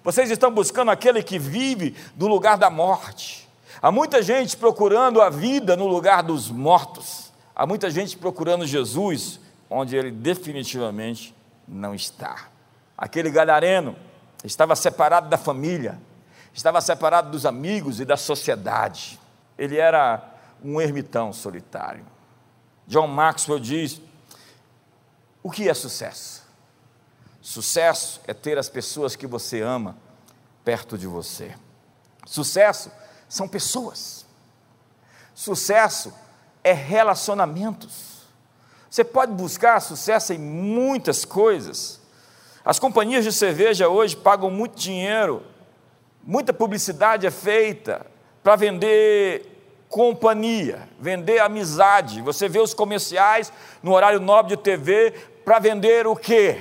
Vocês 0.05 0.31
estão 0.31 0.53
buscando 0.53 0.93
aquele 0.93 1.21
que 1.21 1.37
vive 1.37 1.97
no 2.17 2.29
lugar 2.29 2.57
da 2.57 2.71
morte. 2.71 3.44
Há 3.81 3.91
muita 3.91 4.23
gente 4.23 4.57
procurando 4.57 5.21
a 5.21 5.29
vida 5.31 5.77
no 5.77 5.87
lugar 5.87 6.23
dos 6.23 6.51
mortos. 6.51 7.33
Há 7.55 7.67
muita 7.67 7.91
gente 7.91 8.17
procurando 8.17 8.67
Jesus 8.67 9.41
onde 9.69 9.97
ele 9.97 10.11
definitivamente 10.11 11.35
não 11.67 11.95
está. 11.95 12.49
Aquele 12.97 13.31
gadareno 13.31 13.97
estava 14.45 14.77
separado 14.77 15.29
da 15.29 15.39
família, 15.39 15.99
estava 16.53 16.81
separado 16.81 17.31
dos 17.31 17.45
amigos 17.45 18.01
e 18.01 18.05
da 18.05 18.17
sociedade. 18.17 19.19
Ele 19.59 19.77
era 19.77 20.23
um 20.63 20.81
ermitão 20.81 21.33
solitário. 21.33 22.05
John 22.87 23.07
Maxwell 23.07 23.59
diz: 23.59 24.01
o 25.43 25.51
que 25.51 25.69
é 25.69 25.75
sucesso? 25.75 26.45
Sucesso 27.41 28.21
é 28.27 28.33
ter 28.33 28.59
as 28.59 28.69
pessoas 28.69 29.15
que 29.15 29.27
você 29.27 29.61
ama 29.61 29.97
perto 30.65 30.97
de 30.97 31.07
você. 31.07 31.55
Sucesso 32.25 32.91
são 33.35 33.49
pessoas. 33.49 34.25
Sucesso 35.35 36.15
é 36.63 36.73
relacionamentos. 36.73 38.23
Você 38.89 39.03
pode 39.03 39.33
buscar 39.33 39.81
sucesso 39.81 40.33
em 40.33 40.39
muitas 40.39 41.25
coisas. 41.25 42.01
As 42.65 42.79
companhias 42.79 43.25
de 43.25 43.33
cerveja 43.33 43.89
hoje 43.89 44.17
pagam 44.17 44.51
muito 44.51 44.79
dinheiro, 44.79 45.43
muita 46.23 46.53
publicidade 46.53 47.27
é 47.27 47.31
feita 47.31 48.07
para 48.41 48.55
vender 48.55 49.51
companhia, 49.89 50.89
vender 51.01 51.41
amizade. 51.41 52.23
Você 52.23 52.49
vê 52.49 52.61
os 52.61 52.73
comerciais 52.73 53.53
no 53.83 53.93
horário 53.93 54.21
nobre 54.21 54.57
de 54.57 54.63
TV 54.63 55.11
para 55.45 55.59
vender 55.59 56.07
o 56.07 56.15
quê? 56.15 56.57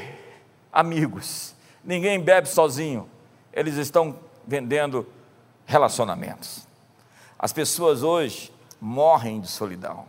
Amigos. 0.72 1.54
Ninguém 1.84 2.20
bebe 2.20 2.50
sozinho. 2.50 3.08
Eles 3.54 3.76
estão 3.76 4.18
vendendo 4.46 5.08
relacionamentos. 5.66 6.68
As 7.38 7.52
pessoas 7.52 8.04
hoje 8.04 8.54
morrem 8.80 9.42
de 9.42 9.48
solidão. 9.48 10.06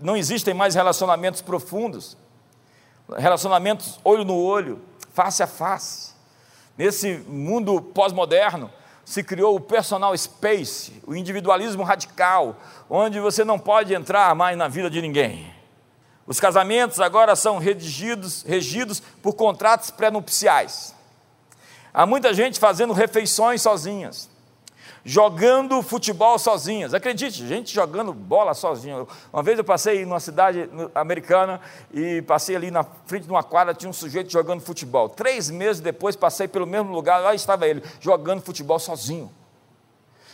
Não 0.00 0.16
existem 0.16 0.52
mais 0.52 0.74
relacionamentos 0.74 1.40
profundos. 1.40 2.16
Relacionamentos 3.16 4.00
olho 4.04 4.24
no 4.24 4.36
olho, 4.36 4.82
face 5.12 5.42
a 5.42 5.46
face. 5.46 6.12
Nesse 6.76 7.18
mundo 7.28 7.80
pós-moderno, 7.80 8.70
se 9.04 9.22
criou 9.22 9.56
o 9.56 9.60
personal 9.60 10.16
space, 10.16 11.00
o 11.06 11.14
individualismo 11.14 11.82
radical, 11.82 12.56
onde 12.88 13.20
você 13.20 13.44
não 13.44 13.58
pode 13.58 13.94
entrar 13.94 14.34
mais 14.34 14.56
na 14.56 14.66
vida 14.66 14.90
de 14.90 15.00
ninguém. 15.00 15.52
Os 16.26 16.40
casamentos 16.40 17.00
agora 17.00 17.36
são 17.36 17.58
redigidos, 17.58 18.42
regidos 18.42 19.00
por 19.22 19.34
contratos 19.34 19.90
pré-nupciais. 19.90 20.94
Há 21.92 22.06
muita 22.06 22.32
gente 22.32 22.58
fazendo 22.58 22.92
refeições 22.92 23.62
sozinhas 23.62 24.33
jogando 25.04 25.82
futebol 25.82 26.38
sozinhas. 26.38 26.94
Acredite, 26.94 27.46
gente 27.46 27.74
jogando 27.74 28.12
bola 28.12 28.54
sozinha. 28.54 29.06
Uma 29.32 29.42
vez 29.42 29.58
eu 29.58 29.64
passei 29.64 30.04
numa 30.06 30.18
cidade 30.18 30.68
americana 30.94 31.60
e 31.92 32.22
passei 32.22 32.56
ali 32.56 32.70
na 32.70 32.84
frente 33.06 33.24
de 33.24 33.30
uma 33.30 33.42
quadra, 33.42 33.74
tinha 33.74 33.90
um 33.90 33.92
sujeito 33.92 34.32
jogando 34.32 34.60
futebol. 34.60 35.08
Três 35.08 35.50
meses 35.50 35.80
depois 35.80 36.16
passei 36.16 36.48
pelo 36.48 36.66
mesmo 36.66 36.90
lugar, 36.90 37.20
lá 37.20 37.34
estava 37.34 37.68
ele, 37.68 37.82
jogando 38.00 38.40
futebol 38.40 38.78
sozinho. 38.78 39.30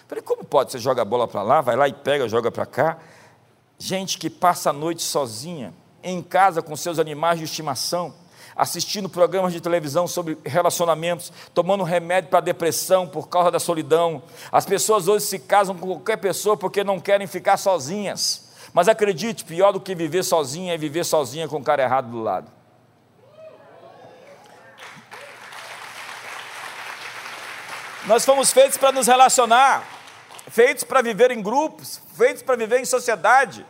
Falei, 0.07 0.23
como 0.23 0.45
pode? 0.45 0.73
Você 0.73 0.79
joga 0.79 1.03
a 1.03 1.05
bola 1.05 1.27
para 1.27 1.43
lá, 1.43 1.61
vai 1.61 1.77
lá 1.77 1.89
e 1.89 1.93
pega, 1.93 2.29
joga 2.29 2.50
para 2.50 2.67
cá. 2.67 2.99
Gente 3.79 4.19
que 4.19 4.29
passa 4.29 4.71
a 4.71 4.73
noite 4.73 5.03
sozinha, 5.03 5.73
em 6.03 6.23
casa 6.23 6.62
com 6.62 6.77
seus 6.77 6.99
animais 6.99 7.39
de 7.39 7.45
estimação 7.45 8.15
assistindo 8.61 9.09
programas 9.09 9.55
de 9.55 9.61
televisão 9.61 10.07
sobre 10.07 10.37
relacionamentos, 10.45 11.33
tomando 11.55 11.83
remédio 11.83 12.29
para 12.29 12.40
depressão 12.40 13.09
por 13.09 13.26
causa 13.26 13.50
da 13.50 13.59
solidão. 13.59 14.23
As 14.52 14.67
pessoas 14.67 15.09
hoje 15.09 15.25
se 15.25 15.38
casam 15.38 15.75
com 15.75 15.87
qualquer 15.87 16.19
pessoa 16.19 16.59
porque 16.59 16.85
não 16.85 17.00
querem 17.00 17.26
ficar 17.26 17.57
sozinhas. 17.57 18.50
Mas 18.75 18.87
acredite, 18.87 19.45
pior 19.45 19.73
do 19.73 19.81
que 19.81 19.95
viver 19.95 20.23
sozinha 20.23 20.75
é 20.75 20.76
viver 20.76 21.05
sozinha 21.05 21.49
com 21.49 21.57
o 21.57 21.64
cara 21.64 21.83
errado 21.83 22.11
do 22.11 22.23
lado. 22.23 22.52
Nós 28.05 28.26
fomos 28.26 28.52
feitos 28.52 28.76
para 28.76 28.93
nos 28.93 29.07
relacionar, 29.07 29.88
feitos 30.50 30.85
para 30.85 31.00
viver 31.00 31.31
em 31.31 31.40
grupos, 31.40 31.99
feitos 32.14 32.43
para 32.43 32.57
viver 32.57 32.79
em 32.79 32.85
sociedade. 32.85 33.64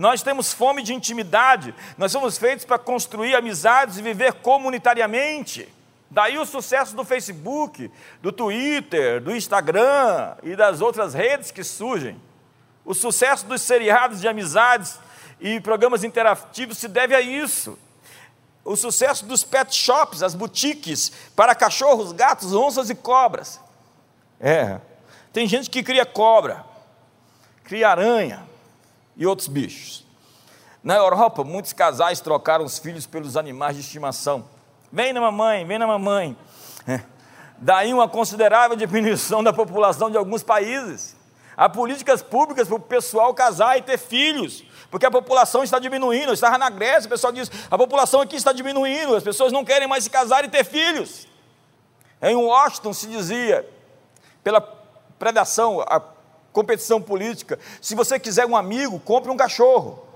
Nós 0.00 0.22
temos 0.22 0.50
fome 0.50 0.82
de 0.82 0.94
intimidade, 0.94 1.74
nós 1.98 2.10
somos 2.10 2.38
feitos 2.38 2.64
para 2.64 2.78
construir 2.78 3.36
amizades 3.36 3.98
e 3.98 4.02
viver 4.02 4.32
comunitariamente. 4.32 5.68
Daí 6.10 6.38
o 6.38 6.46
sucesso 6.46 6.96
do 6.96 7.04
Facebook, 7.04 7.90
do 8.22 8.32
Twitter, 8.32 9.20
do 9.20 9.36
Instagram 9.36 10.36
e 10.42 10.56
das 10.56 10.80
outras 10.80 11.12
redes 11.12 11.50
que 11.50 11.62
surgem. 11.62 12.18
O 12.82 12.94
sucesso 12.94 13.44
dos 13.44 13.60
seriados 13.60 14.22
de 14.22 14.26
amizades 14.26 14.98
e 15.38 15.60
programas 15.60 16.02
interativos 16.02 16.78
se 16.78 16.88
deve 16.88 17.14
a 17.14 17.20
isso. 17.20 17.78
O 18.64 18.76
sucesso 18.76 19.26
dos 19.26 19.44
pet 19.44 19.74
shops, 19.74 20.22
as 20.22 20.34
boutiques 20.34 21.12
para 21.36 21.54
cachorros, 21.54 22.12
gatos, 22.12 22.54
onças 22.54 22.88
e 22.88 22.94
cobras. 22.94 23.60
É, 24.40 24.80
tem 25.30 25.46
gente 25.46 25.68
que 25.68 25.82
cria 25.82 26.06
cobra, 26.06 26.64
cria 27.64 27.90
aranha, 27.90 28.48
e 29.20 29.26
outros 29.26 29.46
bichos. 29.46 30.06
Na 30.82 30.96
Europa, 30.96 31.44
muitos 31.44 31.74
casais 31.74 32.20
trocaram 32.20 32.64
os 32.64 32.78
filhos 32.78 33.06
pelos 33.06 33.36
animais 33.36 33.76
de 33.76 33.82
estimação. 33.82 34.46
Vem 34.90 35.12
na 35.12 35.20
mamãe, 35.20 35.66
vem 35.66 35.78
na 35.78 35.86
mamãe. 35.86 36.34
É. 36.88 37.02
Daí 37.58 37.92
uma 37.92 38.08
considerável 38.08 38.74
diminuição 38.74 39.44
da 39.44 39.52
população 39.52 40.10
de 40.10 40.16
alguns 40.16 40.42
países. 40.42 41.14
Há 41.54 41.68
políticas 41.68 42.22
públicas 42.22 42.66
para 42.66 42.76
o 42.78 42.80
pessoal 42.80 43.34
casar 43.34 43.76
e 43.76 43.82
ter 43.82 43.98
filhos, 43.98 44.64
porque 44.90 45.04
a 45.04 45.10
população 45.10 45.62
está 45.62 45.78
diminuindo. 45.78 46.30
Eu 46.30 46.34
estava 46.34 46.56
na 46.56 46.70
Grécia, 46.70 47.06
o 47.06 47.10
pessoal 47.10 47.30
diz: 47.30 47.50
a 47.70 47.76
população 47.76 48.22
aqui 48.22 48.36
está 48.36 48.50
diminuindo, 48.50 49.14
as 49.14 49.22
pessoas 49.22 49.52
não 49.52 49.62
querem 49.62 49.86
mais 49.86 50.04
se 50.04 50.10
casar 50.10 50.42
e 50.46 50.48
ter 50.48 50.64
filhos. 50.64 51.28
Em 52.22 52.34
Washington 52.34 52.94
se 52.94 53.06
dizia, 53.06 53.68
pela 54.42 54.62
predação, 55.18 55.82
a 55.82 56.00
competição 56.52 57.00
política. 57.00 57.58
Se 57.80 57.94
você 57.94 58.18
quiser 58.18 58.46
um 58.46 58.56
amigo, 58.56 58.98
compre 59.00 59.30
um 59.30 59.36
cachorro. 59.36 60.06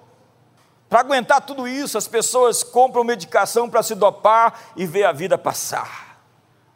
Para 0.89 1.01
aguentar 1.01 1.41
tudo 1.41 1.67
isso, 1.67 1.99
as 1.99 2.07
pessoas 2.07 2.63
compram 2.63 3.03
medicação 3.03 3.69
para 3.69 3.83
se 3.83 3.95
dopar 3.95 4.73
e 4.77 4.87
ver 4.87 5.05
a 5.05 5.13
vida 5.13 5.37
passar. 5.37 6.19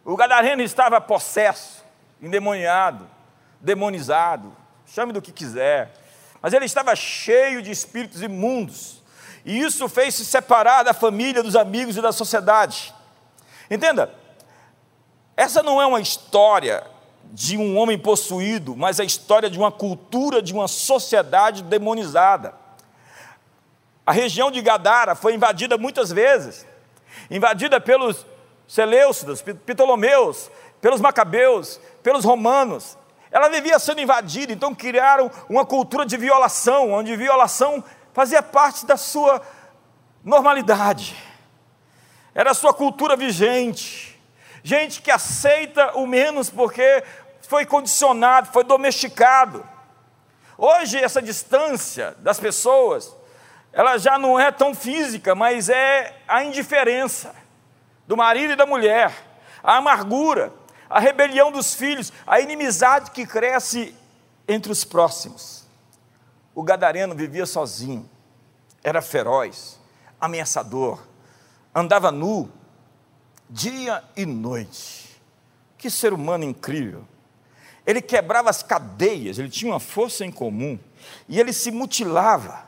O 0.04 0.16
gadareno 0.16 0.62
estava 0.62 1.00
possesso, 1.00 1.84
endemoniado, 2.20 3.08
demonizado, 3.60 4.56
chame 4.86 5.12
do 5.12 5.22
que 5.22 5.32
quiser. 5.32 5.94
mas 6.40 6.52
ele 6.52 6.64
estava 6.64 6.94
cheio 6.94 7.60
de 7.60 7.70
espíritos 7.70 8.22
imundos, 8.22 9.02
e 9.44 9.60
isso 9.60 9.88
fez 9.88 10.14
se 10.14 10.24
separar 10.24 10.84
da 10.84 10.94
família, 10.94 11.42
dos 11.42 11.56
amigos 11.56 11.96
e 11.96 12.00
da 12.00 12.12
sociedade. 12.12 12.94
Entenda, 13.70 14.14
essa 15.36 15.62
não 15.62 15.80
é 15.80 15.86
uma 15.86 16.00
história 16.00 16.84
de 17.32 17.56
um 17.56 17.76
homem 17.76 17.98
possuído, 17.98 18.76
mas 18.76 18.98
a 18.98 19.04
história 19.04 19.50
de 19.50 19.58
uma 19.58 19.70
cultura, 19.70 20.40
de 20.42 20.52
uma 20.52 20.68
sociedade 20.68 21.62
demonizada. 21.62 22.54
A 24.06 24.12
região 24.12 24.50
de 24.50 24.60
Gadara 24.62 25.14
foi 25.14 25.34
invadida 25.34 25.76
muitas 25.76 26.10
vezes 26.10 26.66
invadida 27.30 27.80
pelos 27.80 28.24
Seleucidas, 28.66 29.42
Ptolomeus, 29.42 30.50
pelos 30.80 31.00
Macabeus, 31.00 31.80
pelos 32.02 32.24
romanos. 32.24 32.96
Ela 33.30 33.48
vivia 33.48 33.78
sendo 33.78 34.00
invadida, 34.00 34.52
então 34.52 34.74
criaram 34.74 35.30
uma 35.48 35.64
cultura 35.64 36.04
de 36.06 36.16
violação, 36.16 36.92
onde 36.92 37.16
violação 37.16 37.82
fazia 38.12 38.42
parte 38.42 38.86
da 38.86 38.96
sua 38.96 39.42
normalidade. 40.24 41.16
Era 42.34 42.50
a 42.50 42.54
sua 42.54 42.72
cultura 42.72 43.16
vigente. 43.16 44.17
Gente 44.62 45.00
que 45.00 45.10
aceita 45.10 45.96
o 45.96 46.06
menos 46.06 46.50
porque 46.50 47.02
foi 47.42 47.64
condicionado, 47.64 48.52
foi 48.52 48.64
domesticado. 48.64 49.66
Hoje, 50.56 50.98
essa 50.98 51.22
distância 51.22 52.16
das 52.18 52.40
pessoas, 52.40 53.16
ela 53.72 53.96
já 53.96 54.18
não 54.18 54.38
é 54.38 54.50
tão 54.50 54.74
física, 54.74 55.34
mas 55.34 55.68
é 55.68 56.16
a 56.26 56.42
indiferença 56.42 57.34
do 58.06 58.16
marido 58.16 58.54
e 58.54 58.56
da 58.56 58.66
mulher, 58.66 59.12
a 59.62 59.76
amargura, 59.76 60.52
a 60.90 60.98
rebelião 60.98 61.52
dos 61.52 61.74
filhos, 61.74 62.12
a 62.26 62.40
inimizade 62.40 63.10
que 63.10 63.26
cresce 63.26 63.94
entre 64.48 64.72
os 64.72 64.84
próximos. 64.84 65.66
O 66.54 66.62
gadareno 66.62 67.14
vivia 67.14 67.46
sozinho, 67.46 68.08
era 68.82 69.00
feroz, 69.02 69.78
ameaçador, 70.20 71.00
andava 71.74 72.10
nu, 72.10 72.50
dia 73.48 74.02
e 74.16 74.26
noite. 74.26 75.08
Que 75.76 75.90
ser 75.90 76.12
humano 76.12 76.44
incrível! 76.44 77.06
Ele 77.86 78.02
quebrava 78.02 78.50
as 78.50 78.62
cadeias, 78.62 79.38
ele 79.38 79.48
tinha 79.48 79.72
uma 79.72 79.80
força 79.80 80.24
em 80.24 80.30
comum, 80.30 80.78
e 81.28 81.40
ele 81.40 81.52
se 81.52 81.70
mutilava. 81.70 82.66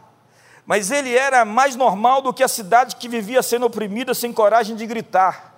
Mas 0.64 0.90
ele 0.90 1.14
era 1.14 1.44
mais 1.44 1.76
normal 1.76 2.22
do 2.22 2.32
que 2.32 2.42
a 2.42 2.48
cidade 2.48 2.96
que 2.96 3.08
vivia 3.08 3.42
sendo 3.42 3.66
oprimida 3.66 4.14
sem 4.14 4.32
coragem 4.32 4.76
de 4.76 4.86
gritar. 4.86 5.54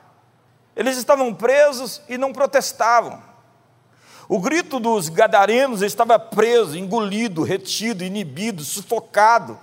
Eles 0.75 0.97
estavam 0.97 1.33
presos 1.35 2.01
e 2.09 2.17
não 2.17 2.33
protestavam. 2.33 3.23
O 4.29 4.41
grito 4.41 4.81
dos 4.81 5.09
gadarenos 5.09 5.83
estava 5.83 6.19
preso, 6.19 6.79
engolido, 6.79 7.43
retido, 7.43 8.03
inibido, 8.03 8.65
sufocado. 8.65 9.59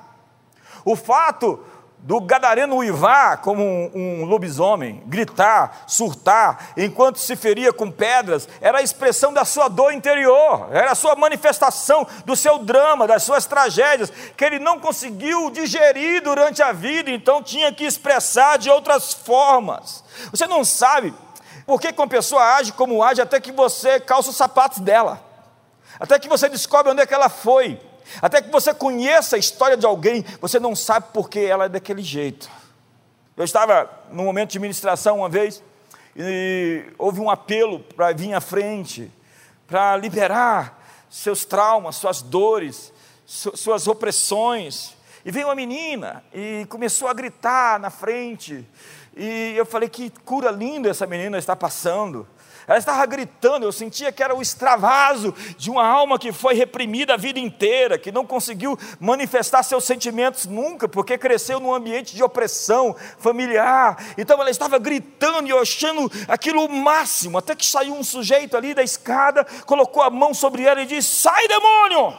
O 0.86 0.96
fato 0.96 1.66
do 2.02 2.22
gadareno 2.22 2.78
uivar 2.78 3.40
como 3.40 3.62
um, 3.62 3.92
um, 3.94 4.26
lobisomem, 4.26 5.04
gritar, 5.06 5.84
surtar, 5.86 6.70
enquanto 6.78 7.20
se 7.20 7.36
feria 7.36 7.74
com 7.74 7.92
pedras, 7.92 8.48
era 8.62 8.78
a 8.78 8.82
expressão 8.82 9.34
da 9.34 9.44
sua 9.44 9.68
dor 9.68 9.92
interior, 9.92 10.70
era 10.72 10.92
a 10.92 10.96
sua 10.96 11.16
manifestação 11.16 12.08
do 12.26 12.36
seu 12.36 12.58
drama, 12.60 13.06
das 13.06 13.24
suas 13.24 13.46
tragédias, 13.46 14.12
que 14.36 14.46
ele 14.46 14.60
não 14.60 14.80
conseguiu 14.80 15.50
digerir 15.50 16.24
durante 16.24 16.64
a 16.64 16.72
vida, 16.72 17.12
então 17.12 17.44
tinha 17.44 17.72
que 17.74 17.84
expressar 17.84 18.58
de 18.58 18.70
outras 18.70 19.14
formas. 19.14 20.04
Você 20.32 20.48
não 20.48 20.64
sabe 20.64 21.14
por 21.66 21.82
que 21.82 21.94
uma 21.96 22.08
pessoa 22.08 22.56
age 22.56 22.72
como 22.72 23.04
age 23.04 23.22
até 23.22 23.42
que 23.42 23.52
você 23.52 24.00
calça 24.00 24.30
os 24.30 24.38
sapatos 24.38 24.80
dela, 24.80 25.22
até 26.00 26.18
que 26.18 26.30
você 26.30 26.48
descobre 26.48 26.92
onde 26.92 27.02
é 27.02 27.06
que 27.06 27.14
ela 27.14 27.30
foi, 27.30 27.80
até 28.22 28.42
que 28.42 28.50
você 28.50 28.74
conheça 28.74 29.36
a 29.36 29.40
história 29.40 29.78
de 29.78 29.86
alguém, 29.86 30.24
você 30.42 30.60
não 30.60 30.76
sabe 30.76 31.08
por 31.14 31.30
que 31.30 31.40
ela 31.40 31.66
é 31.66 31.70
daquele 31.70 32.02
jeito. 32.02 32.50
Eu 33.36 33.46
estava 33.46 33.90
num 34.12 34.26
momento 34.26 34.52
de 34.52 34.60
ministração 34.60 35.20
uma 35.20 35.30
vez, 35.30 35.64
e 36.16 36.86
houve 36.98 37.22
um 37.22 37.30
apelo 37.30 37.80
para 37.80 38.12
vir 38.12 38.34
à 38.34 38.42
frente, 38.42 39.12
para 39.68 39.96
liberar 39.96 40.78
seus 41.10 41.46
traumas, 41.46 41.96
suas 41.96 42.22
dores, 42.22 42.92
suas 43.26 43.88
opressões. 43.88 44.96
E 45.24 45.32
veio 45.32 45.48
uma 45.48 45.56
menina 45.56 46.24
e 46.34 46.66
começou 46.70 47.08
a 47.08 47.14
gritar 47.14 47.80
na 47.80 47.90
frente. 47.90 48.66
E 49.16 49.54
eu 49.56 49.66
falei: 49.66 49.88
que 49.88 50.10
cura 50.26 50.52
linda 50.52 50.90
essa 50.90 51.06
menina 51.06 51.38
está 51.38 51.56
passando. 51.56 52.28
Ela 52.70 52.78
estava 52.78 53.04
gritando, 53.08 53.66
eu 53.66 53.72
sentia 53.72 54.12
que 54.12 54.22
era 54.22 54.36
o 54.36 54.44
extravaso 54.44 55.34
de 55.58 55.72
uma 55.72 55.84
alma 55.84 56.20
que 56.20 56.32
foi 56.32 56.54
reprimida 56.54 57.16
a 57.16 57.18
vida 57.18 57.40
inteira, 57.40 57.98
que 57.98 58.12
não 58.12 58.24
conseguiu 58.24 58.78
manifestar 59.00 59.64
seus 59.64 59.86
sentimentos 59.86 60.46
nunca, 60.46 60.88
porque 60.88 61.18
cresceu 61.18 61.60
num 61.60 61.74
ambiente 61.74 62.16
de 62.16 62.24
opressão 62.24 62.96
familiar. 63.18 64.14
Então 64.20 64.40
ela 64.40 64.52
estava 64.52 64.78
gritando 64.78 65.48
e 65.48 65.52
achando 65.52 66.12
aquilo 66.28 66.64
o 66.64 66.70
máximo, 66.72 67.40
até 67.40 67.56
que 67.56 67.66
saiu 67.66 67.96
um 67.96 68.04
sujeito 68.04 68.56
ali 68.56 68.76
da 68.76 68.84
escada, 68.84 69.44
colocou 69.66 70.04
a 70.04 70.12
mão 70.12 70.32
sobre 70.32 70.62
ela 70.62 70.84
e 70.84 70.86
disse: 70.86 71.24
Sai, 71.24 71.48
demônio! 71.48 72.16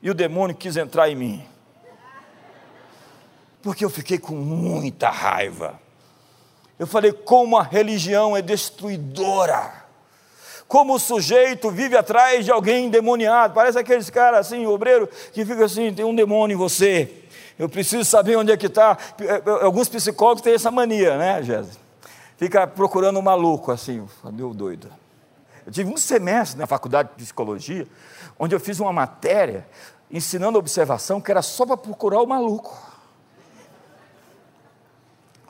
E 0.00 0.08
o 0.08 0.14
demônio 0.14 0.56
quis 0.56 0.74
entrar 0.78 1.10
em 1.10 1.16
mim. 1.16 1.46
Porque 3.62 3.84
eu 3.84 3.90
fiquei 3.90 4.18
com 4.18 4.36
muita 4.36 5.10
raiva. 5.10 5.83
Eu 6.84 6.86
falei, 6.86 7.12
como 7.12 7.56
a 7.56 7.62
religião 7.62 8.36
é 8.36 8.42
destruidora. 8.42 9.72
Como 10.68 10.92
o 10.94 10.98
sujeito 10.98 11.70
vive 11.70 11.96
atrás 11.96 12.44
de 12.44 12.50
alguém 12.50 12.84
endemoniado. 12.84 13.54
Parece 13.54 13.78
aqueles 13.78 14.10
caras 14.10 14.40
assim, 14.40 14.66
obreiro, 14.66 15.08
que 15.32 15.46
fica 15.46 15.64
assim: 15.64 15.94
tem 15.94 16.04
um 16.04 16.14
demônio 16.14 16.54
em 16.54 16.58
você. 16.58 17.10
Eu 17.58 17.70
preciso 17.70 18.04
saber 18.04 18.36
onde 18.36 18.52
é 18.52 18.56
que 18.58 18.66
está. 18.66 18.98
Alguns 19.62 19.88
psicólogos 19.88 20.42
têm 20.42 20.52
essa 20.52 20.70
mania, 20.70 21.16
né, 21.16 21.42
Jéssica? 21.42 21.82
Fica 22.36 22.66
procurando 22.66 23.18
um 23.18 23.22
maluco, 23.22 23.72
assim, 23.72 24.06
meu 24.30 24.52
doido. 24.52 24.90
Eu 25.64 25.72
tive 25.72 25.90
um 25.90 25.96
semestre 25.96 26.58
na 26.60 26.66
faculdade 26.66 27.08
de 27.08 27.14
psicologia, 27.14 27.88
onde 28.38 28.54
eu 28.54 28.60
fiz 28.60 28.78
uma 28.78 28.92
matéria 28.92 29.66
ensinando 30.10 30.58
observação 30.58 31.18
que 31.18 31.30
era 31.30 31.40
só 31.40 31.64
para 31.64 31.78
procurar 31.78 32.20
o 32.20 32.26
maluco. 32.26 32.93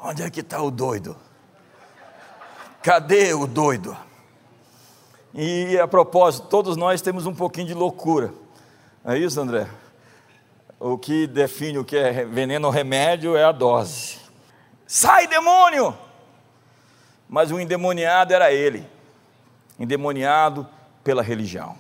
Onde 0.06 0.22
é 0.22 0.28
que 0.28 0.40
está 0.40 0.60
o 0.60 0.70
doido? 0.70 1.16
Cadê 2.82 3.32
o 3.32 3.46
doido? 3.46 3.96
E 5.32 5.78
a 5.78 5.88
propósito, 5.88 6.46
todos 6.48 6.76
nós 6.76 7.00
temos 7.00 7.24
um 7.24 7.34
pouquinho 7.34 7.68
de 7.68 7.72
loucura. 7.72 8.30
É 9.02 9.16
isso, 9.16 9.40
André? 9.40 9.66
O 10.78 10.98
que 10.98 11.26
define 11.26 11.78
o 11.78 11.84
que 11.86 11.96
é 11.96 12.22
veneno 12.26 12.66
ou 12.66 12.72
remédio 12.72 13.34
é 13.34 13.44
a 13.44 13.50
dose. 13.50 14.18
Sai, 14.86 15.26
demônio! 15.26 15.96
Mas 17.26 17.50
o 17.50 17.58
endemoniado 17.58 18.34
era 18.34 18.52
ele, 18.52 18.86
endemoniado 19.80 20.68
pela 21.02 21.22
religião. 21.22 21.78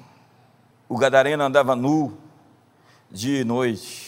O 0.88 0.96
gadareno 0.96 1.42
andava 1.42 1.76
nu, 1.76 2.16
dia 3.10 3.42
e 3.42 3.44
noite, 3.44 4.03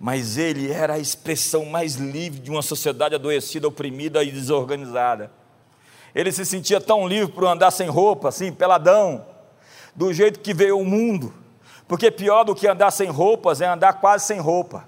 mas 0.00 0.38
ele 0.38 0.70
era 0.70 0.94
a 0.94 0.98
expressão 0.98 1.64
mais 1.64 1.96
livre 1.96 2.38
de 2.38 2.50
uma 2.50 2.62
sociedade 2.62 3.14
adoecida, 3.14 3.66
oprimida 3.66 4.22
e 4.22 4.30
desorganizada. 4.30 5.30
Ele 6.14 6.30
se 6.30 6.44
sentia 6.46 6.80
tão 6.80 7.06
livre 7.06 7.32
por 7.32 7.44
andar 7.44 7.70
sem 7.70 7.88
roupa, 7.88 8.28
assim, 8.28 8.52
peladão, 8.52 9.26
do 9.94 10.12
jeito 10.12 10.40
que 10.40 10.54
veio 10.54 10.78
o 10.78 10.84
mundo, 10.84 11.34
porque 11.88 12.10
pior 12.10 12.44
do 12.44 12.54
que 12.54 12.68
andar 12.68 12.92
sem 12.92 13.08
roupas 13.08 13.60
é 13.60 13.66
andar 13.66 13.94
quase 13.94 14.26
sem 14.26 14.38
roupa. 14.38 14.86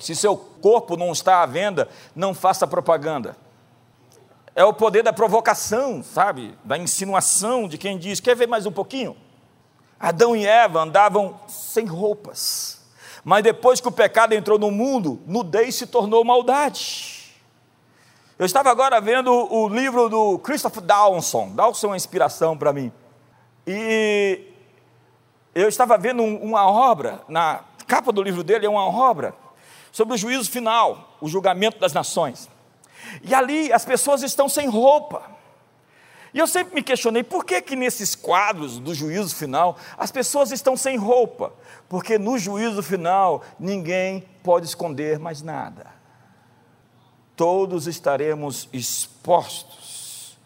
Se 0.00 0.14
seu 0.14 0.36
corpo 0.36 0.96
não 0.96 1.10
está 1.10 1.42
à 1.42 1.46
venda, 1.46 1.88
não 2.14 2.32
faça 2.32 2.68
propaganda. 2.68 3.36
É 4.54 4.64
o 4.64 4.72
poder 4.72 5.02
da 5.02 5.12
provocação, 5.12 6.04
sabe? 6.04 6.56
Da 6.64 6.78
insinuação 6.78 7.66
de 7.66 7.76
quem 7.76 7.98
diz: 7.98 8.20
quer 8.20 8.36
ver 8.36 8.46
mais 8.46 8.64
um 8.64 8.72
pouquinho? 8.72 9.16
Adão 9.98 10.36
e 10.36 10.46
Eva 10.46 10.82
andavam 10.82 11.40
sem 11.48 11.84
roupas 11.84 12.77
mas 13.28 13.44
depois 13.44 13.78
que 13.78 13.86
o 13.86 13.92
pecado 13.92 14.32
entrou 14.32 14.58
no 14.58 14.70
mundo, 14.70 15.20
nudez 15.26 15.74
se 15.74 15.86
tornou 15.86 16.24
maldade. 16.24 17.30
Eu 18.38 18.46
estava 18.46 18.70
agora 18.70 18.98
vendo 19.02 19.30
o 19.30 19.68
livro 19.68 20.08
do 20.08 20.38
Christopher 20.38 20.82
Dawson. 20.82 21.50
Dawson 21.54 21.88
é 21.88 21.90
uma 21.90 21.96
inspiração 21.98 22.56
para 22.56 22.72
mim. 22.72 22.90
E 23.66 24.46
eu 25.54 25.68
estava 25.68 25.98
vendo 25.98 26.22
uma 26.22 26.70
obra, 26.70 27.20
na 27.28 27.64
capa 27.86 28.10
do 28.12 28.22
livro 28.22 28.42
dele 28.42 28.64
é 28.64 28.70
uma 28.70 28.86
obra 28.86 29.34
sobre 29.92 30.14
o 30.14 30.16
juízo 30.16 30.50
final, 30.50 31.18
o 31.20 31.28
julgamento 31.28 31.78
das 31.78 31.92
nações. 31.92 32.48
E 33.22 33.34
ali 33.34 33.70
as 33.70 33.84
pessoas 33.84 34.22
estão 34.22 34.48
sem 34.48 34.70
roupa. 34.70 35.37
E 36.32 36.38
eu 36.38 36.46
sempre 36.46 36.74
me 36.74 36.82
questionei 36.82 37.22
por 37.22 37.44
que 37.44 37.60
que 37.62 37.74
nesses 37.74 38.14
quadros 38.14 38.78
do 38.78 38.94
juízo 38.94 39.34
final 39.34 39.78
as 39.96 40.10
pessoas 40.10 40.52
estão 40.52 40.76
sem 40.76 40.96
roupa? 40.96 41.52
Porque 41.88 42.18
no 42.18 42.38
juízo 42.38 42.82
final 42.82 43.42
ninguém 43.58 44.24
pode 44.42 44.66
esconder 44.66 45.18
mais 45.18 45.42
nada. 45.42 45.86
Todos 47.34 47.86
estaremos 47.86 48.68
expostos, 48.72 50.38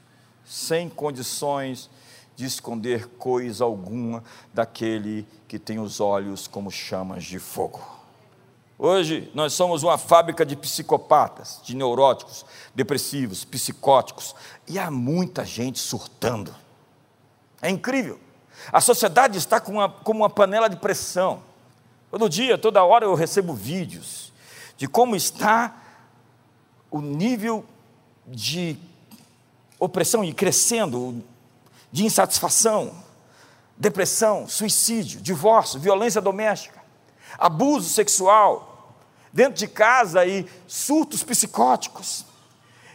sem 0.45 0.88
condições 0.88 1.90
de 2.37 2.45
esconder 2.45 3.07
coisa 3.18 3.64
alguma 3.64 4.23
daquele 4.53 5.27
que 5.49 5.59
tem 5.59 5.79
os 5.79 6.01
olhos 6.01 6.47
como 6.47 6.71
chamas 6.71 7.25
de 7.25 7.38
fogo. 7.38 7.91
Hoje 8.85 9.31
nós 9.33 9.53
somos 9.53 9.85
uma 9.85 9.97
fábrica 9.97 10.45
de 10.45 10.57
psicopatas, 10.57 11.61
de 11.62 11.77
neuróticos, 11.77 12.45
depressivos, 12.75 13.45
psicóticos, 13.45 14.35
e 14.66 14.77
há 14.77 14.90
muita 14.90 15.45
gente 15.45 15.79
surtando. 15.79 16.53
É 17.61 17.71
incrível. 17.71 18.18
A 18.73 18.81
sociedade 18.81 19.38
está 19.38 19.61
como 19.61 19.79
uma, 19.79 19.88
como 19.88 20.23
uma 20.23 20.29
panela 20.29 20.68
de 20.68 20.75
pressão. 20.75 21.45
Todo 22.11 22.29
dia, 22.29 22.59
toda 22.59 22.83
hora 22.83 23.05
eu 23.05 23.14
recebo 23.14 23.55
vídeos 23.55 24.33
de 24.77 24.88
como 24.88 25.14
está 25.14 25.81
o 26.90 27.01
nível 27.01 27.64
de 28.27 28.77
opressão 29.79 30.25
e 30.25 30.35
crescendo, 30.35 31.23
de 31.92 32.05
insatisfação, 32.05 32.92
depressão, 33.77 34.49
suicídio, 34.49 35.21
divórcio, 35.21 35.79
violência 35.79 36.21
doméstica, 36.21 36.83
abuso 37.38 37.88
sexual, 37.88 38.71
dentro 39.33 39.55
de 39.55 39.66
casa 39.66 40.27
e 40.27 40.47
surtos 40.66 41.23
psicóticos. 41.23 42.27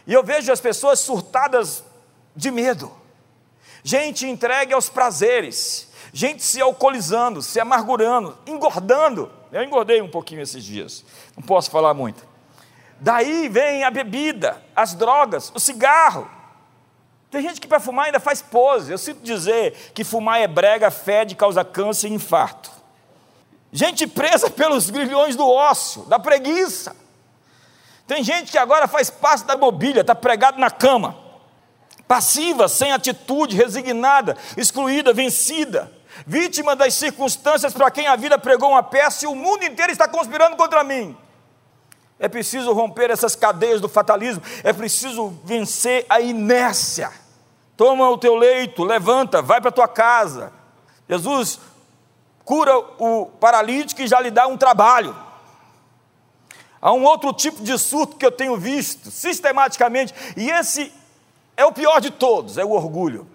E 0.06 0.12
eu 0.12 0.22
vejo 0.22 0.52
as 0.52 0.60
pessoas 0.60 1.00
surtadas 1.00 1.84
de 2.34 2.50
medo, 2.50 2.90
gente 3.82 4.26
entregue 4.26 4.72
aos 4.72 4.88
prazeres, 4.88 5.88
gente 6.12 6.42
se 6.42 6.60
alcoolizando, 6.60 7.42
se 7.42 7.58
amargurando, 7.58 8.38
engordando. 8.46 9.30
Eu 9.50 9.62
engordei 9.62 10.00
um 10.00 10.10
pouquinho 10.10 10.40
esses 10.40 10.62
dias, 10.62 11.04
não 11.36 11.42
posso 11.42 11.70
falar 11.70 11.94
muito. 11.94 12.26
Daí 13.00 13.48
vem 13.48 13.84
a 13.84 13.90
bebida, 13.90 14.62
as 14.74 14.94
drogas, 14.94 15.52
o 15.54 15.60
cigarro. 15.60 16.28
Tem 17.30 17.42
gente 17.42 17.60
que 17.60 17.68
para 17.68 17.78
fumar 17.78 18.06
ainda 18.06 18.18
faz 18.18 18.40
pose. 18.40 18.90
Eu 18.90 18.98
sinto 18.98 19.22
dizer 19.22 19.92
que 19.94 20.02
fumar 20.02 20.40
é 20.40 20.48
brega, 20.48 20.90
fede, 20.90 21.34
causa 21.34 21.64
câncer 21.64 22.08
e 22.08 22.14
infarto. 22.14 22.70
Gente 23.72 24.06
presa 24.06 24.48
pelos 24.48 24.88
grilhões 24.88 25.36
do 25.36 25.46
ócio, 25.46 26.02
da 26.04 26.18
preguiça. 26.18 26.96
Tem 28.06 28.24
gente 28.24 28.50
que 28.50 28.58
agora 28.58 28.88
faz 28.88 29.10
parte 29.10 29.44
da 29.44 29.56
mobília, 29.56 30.00
está 30.00 30.14
pregado 30.14 30.58
na 30.58 30.70
cama. 30.70 31.16
Passiva, 32.06 32.68
sem 32.68 32.90
atitude, 32.90 33.54
resignada, 33.54 34.36
excluída, 34.56 35.12
vencida. 35.12 35.92
Vítima 36.26 36.74
das 36.74 36.94
circunstâncias 36.94 37.74
para 37.74 37.90
quem 37.90 38.06
a 38.06 38.16
vida 38.16 38.38
pregou 38.38 38.70
uma 38.70 38.82
peça 38.82 39.24
e 39.24 39.28
o 39.28 39.34
mundo 39.34 39.64
inteiro 39.64 39.92
está 39.92 40.08
conspirando 40.08 40.56
contra 40.56 40.82
mim. 40.82 41.14
É 42.18 42.26
preciso 42.26 42.72
romper 42.72 43.10
essas 43.10 43.36
cadeias 43.36 43.80
do 43.80 43.88
fatalismo, 43.88 44.42
é 44.64 44.72
preciso 44.72 45.38
vencer 45.44 46.04
a 46.08 46.20
inércia. 46.20 47.12
Toma 47.76 48.08
o 48.10 48.18
teu 48.18 48.34
leito, 48.34 48.82
levanta, 48.82 49.40
vai 49.40 49.60
para 49.60 49.68
a 49.68 49.72
tua 49.72 49.86
casa. 49.86 50.52
Jesus 51.08 51.60
cura 52.48 52.78
o 52.78 53.26
paralítico 53.26 54.00
e 54.00 54.08
já 54.08 54.18
lhe 54.18 54.30
dá 54.30 54.46
um 54.46 54.56
trabalho. 54.56 55.14
Há 56.80 56.94
um 56.94 57.04
outro 57.04 57.30
tipo 57.30 57.62
de 57.62 57.76
surto 57.76 58.16
que 58.16 58.24
eu 58.24 58.32
tenho 58.32 58.56
visto 58.56 59.10
sistematicamente, 59.10 60.14
e 60.34 60.48
esse 60.48 60.90
é 61.58 61.66
o 61.66 61.72
pior 61.72 62.00
de 62.00 62.10
todos, 62.10 62.56
é 62.56 62.64
o 62.64 62.70
orgulho. 62.70 63.26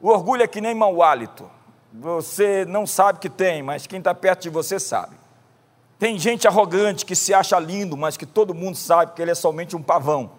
O 0.00 0.08
orgulho 0.08 0.42
é 0.42 0.46
que 0.46 0.62
nem 0.62 0.74
mau 0.74 1.02
hálito. 1.02 1.50
Você 1.92 2.64
não 2.64 2.86
sabe 2.86 3.18
que 3.18 3.28
tem, 3.28 3.62
mas 3.62 3.86
quem 3.86 3.98
está 3.98 4.14
perto 4.14 4.44
de 4.44 4.48
você 4.48 4.80
sabe. 4.80 5.14
Tem 5.98 6.18
gente 6.18 6.48
arrogante 6.48 7.04
que 7.04 7.14
se 7.14 7.34
acha 7.34 7.58
lindo, 7.58 7.98
mas 7.98 8.16
que 8.16 8.24
todo 8.24 8.54
mundo 8.54 8.78
sabe 8.78 9.12
que 9.12 9.20
ele 9.20 9.32
é 9.32 9.34
somente 9.34 9.76
um 9.76 9.82
pavão. 9.82 10.30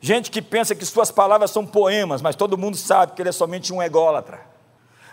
Gente 0.00 0.30
que 0.30 0.40
pensa 0.40 0.74
que 0.74 0.86
suas 0.86 1.10
palavras 1.10 1.50
são 1.50 1.66
poemas, 1.66 2.22
mas 2.22 2.34
todo 2.34 2.56
mundo 2.56 2.78
sabe 2.78 3.12
que 3.12 3.20
ele 3.20 3.28
é 3.28 3.32
somente 3.32 3.74
um 3.74 3.82
ególatra. 3.82 4.47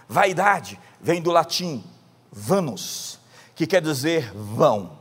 Vaidade 0.07 0.79
vem 1.01 1.21
do 1.21 1.31
latim 1.31 1.83
vanus, 2.31 3.19
que 3.55 3.65
quer 3.65 3.81
dizer 3.81 4.31
vão. 4.33 4.99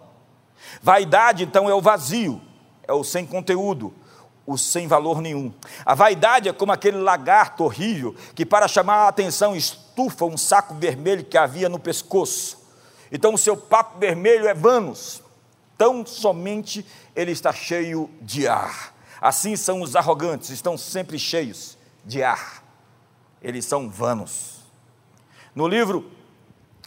Vaidade, 0.83 1.45
então, 1.45 1.69
é 1.69 1.75
o 1.75 1.81
vazio, 1.81 2.41
é 2.87 2.93
o 2.93 3.05
sem 3.05 3.27
conteúdo, 3.27 3.93
o 4.47 4.57
sem 4.59 4.87
valor 4.87 5.21
nenhum. 5.21 5.53
A 5.85 5.95
vaidade 5.95 6.49
é 6.49 6.53
como 6.53 6.73
aquele 6.73 6.99
lagarto 6.99 7.65
horrível 7.65 8.15
que, 8.35 8.45
para 8.45 8.69
chamar 8.69 9.05
a 9.05 9.09
atenção, 9.09 9.57
estufa 9.57 10.25
um 10.25 10.37
saco 10.37 10.75
vermelho 10.75 11.25
que 11.25 11.39
havia 11.39 11.69
no 11.69 11.79
pescoço 11.79 12.65
então 13.15 13.33
o 13.33 13.39
seu 13.39 13.57
papo 13.57 13.97
vermelho 14.01 14.49
é 14.49 14.53
vanos, 14.53 15.23
tão 15.79 16.05
somente 16.05 16.85
ele 17.15 17.31
está 17.31 17.53
cheio 17.53 18.11
de 18.21 18.49
ar. 18.49 18.93
Assim 19.21 19.55
são 19.55 19.83
os 19.83 19.95
arrogantes, 19.95 20.51
estão 20.51 20.77
sempre 20.77 21.17
cheios 21.17 21.79
de 22.05 22.25
ar. 22.25 22.65
Eles 23.41 23.65
são 23.67 23.89
vanos. 23.89 24.54
No 25.55 25.69
livro 25.69 26.11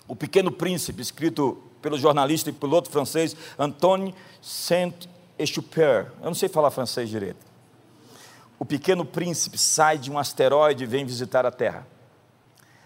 O 0.07 0.15
Pequeno 0.15 0.51
Príncipe, 0.51 1.01
escrito 1.01 1.57
pelo 1.81 1.97
jornalista 1.97 2.49
e 2.49 2.53
piloto 2.53 2.89
francês 2.89 3.35
Antoine 3.57 4.13
Saint-Exupéry, 4.41 6.07
eu 6.21 6.25
não 6.25 6.33
sei 6.33 6.49
falar 6.49 6.71
francês 6.71 7.09
direito. 7.09 7.45
O 8.59 8.65
pequeno 8.65 9.05
príncipe 9.05 9.57
sai 9.57 9.99
de 9.99 10.11
um 10.11 10.17
asteroide 10.17 10.83
e 10.83 10.87
vem 10.87 11.05
visitar 11.05 11.45
a 11.45 11.51
Terra. 11.51 11.87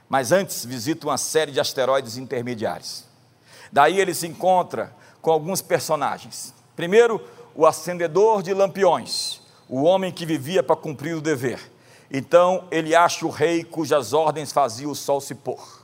Mas 0.10 0.34
antes 0.34 0.66
visita 0.66 1.08
uma 1.08 1.18
série 1.18 1.54
de 1.54 1.62
asteroides 1.62 2.18
intermediários. 2.18 3.06
Daí 3.72 4.00
ele 4.00 4.14
se 4.14 4.28
encontra 4.28 4.94
com 5.22 5.32
alguns 5.32 5.62
personagens. 5.62 6.54
Primeiro, 6.76 7.26
o 7.56 7.66
acendedor 7.66 8.44
de 8.44 8.54
lampiões, 8.54 9.42
o 9.70 9.84
homem 9.84 10.12
que 10.12 10.26
vivia 10.26 10.62
para 10.62 10.76
cumprir 10.76 11.16
o 11.16 11.22
dever. 11.22 11.71
Então 12.12 12.66
ele 12.70 12.94
acha 12.94 13.26
o 13.26 13.30
rei 13.30 13.64
cujas 13.64 14.12
ordens 14.12 14.52
fazia 14.52 14.90
o 14.90 14.96
sol 14.96 15.22
se 15.22 15.34
pôr. 15.34 15.82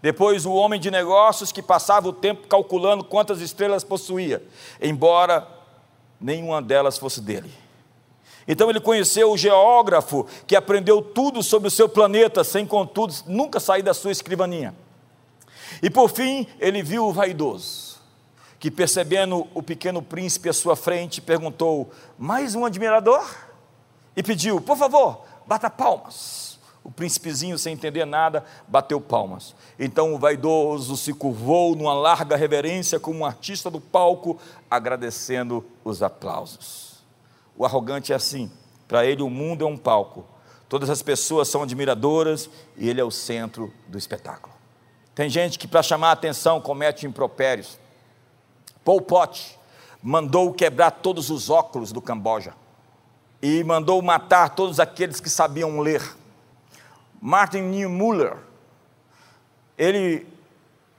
Depois, 0.00 0.46
o 0.46 0.52
homem 0.52 0.80
de 0.80 0.90
negócios 0.90 1.50
que 1.50 1.60
passava 1.60 2.08
o 2.08 2.12
tempo 2.12 2.46
calculando 2.46 3.02
quantas 3.04 3.40
estrelas 3.40 3.82
possuía, 3.82 4.42
embora 4.80 5.46
nenhuma 6.20 6.62
delas 6.62 6.96
fosse 6.96 7.20
dele. 7.20 7.52
Então 8.46 8.70
ele 8.70 8.80
conheceu 8.80 9.30
o 9.30 9.36
geógrafo 9.36 10.26
que 10.46 10.56
aprendeu 10.56 11.02
tudo 11.02 11.42
sobre 11.42 11.68
o 11.68 11.70
seu 11.70 11.88
planeta, 11.88 12.42
sem 12.42 12.64
contudo 12.64 13.12
nunca 13.26 13.60
sair 13.60 13.82
da 13.82 13.92
sua 13.92 14.12
escrivaninha. 14.12 14.74
E 15.82 15.90
por 15.90 16.08
fim, 16.08 16.46
ele 16.58 16.82
viu 16.82 17.04
o 17.04 17.12
vaidoso, 17.12 17.98
que 18.58 18.70
percebendo 18.70 19.46
o 19.52 19.62
pequeno 19.62 20.00
príncipe 20.00 20.48
à 20.48 20.52
sua 20.52 20.74
frente, 20.76 21.20
perguntou: 21.20 21.90
Mais 22.16 22.54
um 22.54 22.64
admirador? 22.64 23.28
E 24.18 24.22
pediu: 24.22 24.60
Por 24.60 24.76
favor, 24.76 25.22
bata 25.46 25.70
palmas. 25.70 26.58
O 26.82 26.90
príncipezinho, 26.90 27.56
sem 27.56 27.74
entender 27.74 28.04
nada, 28.04 28.44
bateu 28.66 29.00
palmas. 29.00 29.54
Então 29.78 30.12
o 30.12 30.18
vaidoso 30.18 30.96
se 30.96 31.12
curvou 31.14 31.76
numa 31.76 31.94
larga 31.94 32.34
reverência 32.34 32.98
como 32.98 33.20
um 33.20 33.24
artista 33.24 33.70
do 33.70 33.80
palco, 33.80 34.36
agradecendo 34.68 35.64
os 35.84 36.02
aplausos. 36.02 37.04
O 37.56 37.64
arrogante 37.64 38.12
é 38.12 38.16
assim: 38.16 38.50
para 38.88 39.06
ele 39.06 39.22
o 39.22 39.30
mundo 39.30 39.64
é 39.64 39.68
um 39.68 39.76
palco, 39.76 40.24
todas 40.68 40.90
as 40.90 41.00
pessoas 41.00 41.46
são 41.46 41.62
admiradoras 41.62 42.50
e 42.76 42.88
ele 42.88 43.00
é 43.00 43.04
o 43.04 43.12
centro 43.12 43.72
do 43.86 43.96
espetáculo. 43.96 44.52
Tem 45.14 45.30
gente 45.30 45.60
que, 45.60 45.68
para 45.68 45.80
chamar 45.80 46.08
a 46.08 46.12
atenção, 46.12 46.60
comete 46.60 47.06
impropérios. 47.06 47.78
Pol 48.84 49.00
Pot 49.00 49.56
mandou 50.02 50.52
quebrar 50.52 50.90
todos 50.90 51.30
os 51.30 51.48
óculos 51.50 51.92
do 51.92 52.02
Camboja 52.02 52.52
e 53.40 53.62
mandou 53.62 54.00
matar 54.02 54.50
todos 54.50 54.80
aqueles 54.80 55.20
que 55.20 55.30
sabiam 55.30 55.80
ler. 55.80 56.02
Martin 57.20 57.62
Niemöller, 57.62 58.36
ele 59.76 60.26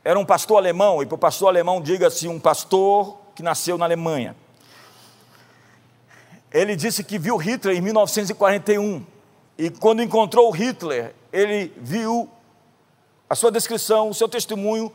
era 0.03 0.17
um 0.17 0.25
pastor 0.25 0.57
alemão, 0.57 1.01
e 1.01 1.05
para 1.05 1.15
o 1.15 1.17
pastor 1.17 1.49
alemão, 1.49 1.81
diga-se 1.81 2.27
um 2.27 2.39
pastor 2.39 3.17
que 3.35 3.43
nasceu 3.43 3.77
na 3.77 3.85
Alemanha. 3.85 4.35
Ele 6.51 6.75
disse 6.75 7.03
que 7.03 7.19
viu 7.19 7.37
Hitler 7.37 7.77
em 7.77 7.81
1941, 7.81 9.05
e 9.57 9.69
quando 9.69 10.01
encontrou 10.01 10.49
Hitler, 10.51 11.13
ele 11.31 11.73
viu 11.77 12.29
a 13.29 13.35
sua 13.35 13.51
descrição, 13.51 14.09
o 14.09 14.13
seu 14.13 14.27
testemunho 14.27 14.91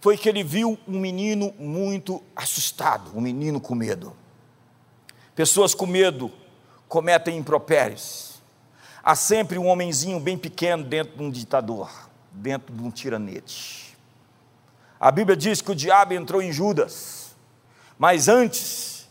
foi 0.00 0.16
que 0.16 0.28
ele 0.28 0.42
viu 0.42 0.78
um 0.88 0.98
menino 0.98 1.54
muito 1.58 2.22
assustado, 2.34 3.12
um 3.14 3.20
menino 3.20 3.60
com 3.60 3.74
medo. 3.74 4.16
Pessoas 5.34 5.74
com 5.74 5.86
medo 5.86 6.32
cometem 6.90 7.38
impropérios. 7.38 8.42
Há 9.02 9.14
sempre 9.14 9.56
um 9.56 9.68
homenzinho 9.68 10.18
bem 10.18 10.36
pequeno 10.36 10.82
dentro 10.82 11.16
de 11.16 11.22
um 11.22 11.30
ditador, 11.30 11.88
dentro 12.32 12.74
de 12.74 12.82
um 12.82 12.90
tiranete. 12.90 13.96
A 14.98 15.10
Bíblia 15.12 15.36
diz 15.36 15.62
que 15.62 15.70
o 15.70 15.74
diabo 15.74 16.12
entrou 16.12 16.42
em 16.42 16.52
Judas, 16.52 17.34
mas 17.96 18.28
antes 18.28 19.08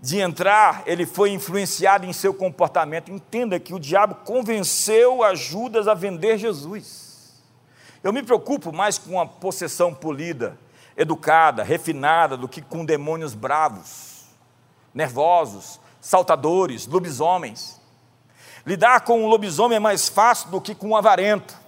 de 0.00 0.18
entrar, 0.18 0.84
ele 0.86 1.04
foi 1.04 1.30
influenciado 1.30 2.06
em 2.06 2.12
seu 2.14 2.32
comportamento. 2.32 3.12
Entenda 3.12 3.60
que 3.60 3.74
o 3.74 3.78
diabo 3.78 4.14
convenceu 4.24 5.22
a 5.22 5.34
Judas 5.34 5.86
a 5.86 5.94
vender 5.94 6.38
Jesus. 6.38 7.42
Eu 8.02 8.12
me 8.12 8.22
preocupo 8.22 8.72
mais 8.72 8.96
com 8.96 9.12
uma 9.12 9.26
possessão 9.26 9.92
polida, 9.92 10.58
educada, 10.96 11.62
refinada, 11.62 12.38
do 12.38 12.48
que 12.48 12.62
com 12.62 12.86
demônios 12.86 13.34
bravos, 13.34 14.24
nervosos, 14.94 15.78
saltadores, 16.06 16.86
lobisomens. 16.86 17.80
Lidar 18.64 19.00
com 19.00 19.24
um 19.24 19.26
lobisomem 19.26 19.74
é 19.74 19.80
mais 19.80 20.08
fácil 20.08 20.50
do 20.50 20.60
que 20.60 20.72
com 20.72 20.90
um 20.90 20.96
avarento. 20.96 21.58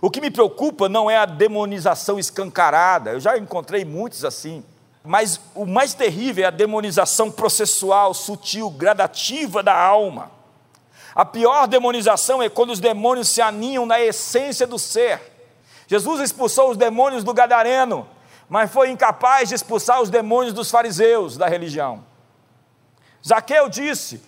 O 0.00 0.10
que 0.10 0.20
me 0.20 0.32
preocupa 0.32 0.88
não 0.88 1.08
é 1.08 1.16
a 1.16 1.24
demonização 1.24 2.18
escancarada, 2.18 3.12
eu 3.12 3.20
já 3.20 3.38
encontrei 3.38 3.84
muitos 3.84 4.24
assim. 4.24 4.64
Mas 5.04 5.38
o 5.54 5.64
mais 5.64 5.94
terrível 5.94 6.44
é 6.44 6.48
a 6.48 6.50
demonização 6.50 7.30
processual, 7.30 8.12
sutil, 8.14 8.68
gradativa 8.68 9.62
da 9.62 9.80
alma. 9.80 10.32
A 11.14 11.24
pior 11.24 11.68
demonização 11.68 12.42
é 12.42 12.48
quando 12.48 12.70
os 12.70 12.80
demônios 12.80 13.28
se 13.28 13.40
aninham 13.40 13.86
na 13.86 14.00
essência 14.00 14.66
do 14.66 14.78
ser. 14.78 15.20
Jesus 15.86 16.20
expulsou 16.20 16.72
os 16.72 16.76
demônios 16.76 17.22
do 17.22 17.32
Gadareno, 17.32 18.08
mas 18.48 18.72
foi 18.72 18.90
incapaz 18.90 19.50
de 19.50 19.54
expulsar 19.54 20.02
os 20.02 20.10
demônios 20.10 20.52
dos 20.52 20.68
fariseus 20.68 21.36
da 21.36 21.46
religião. 21.46 22.11
Zaqueu 23.26 23.68
disse: 23.68 24.22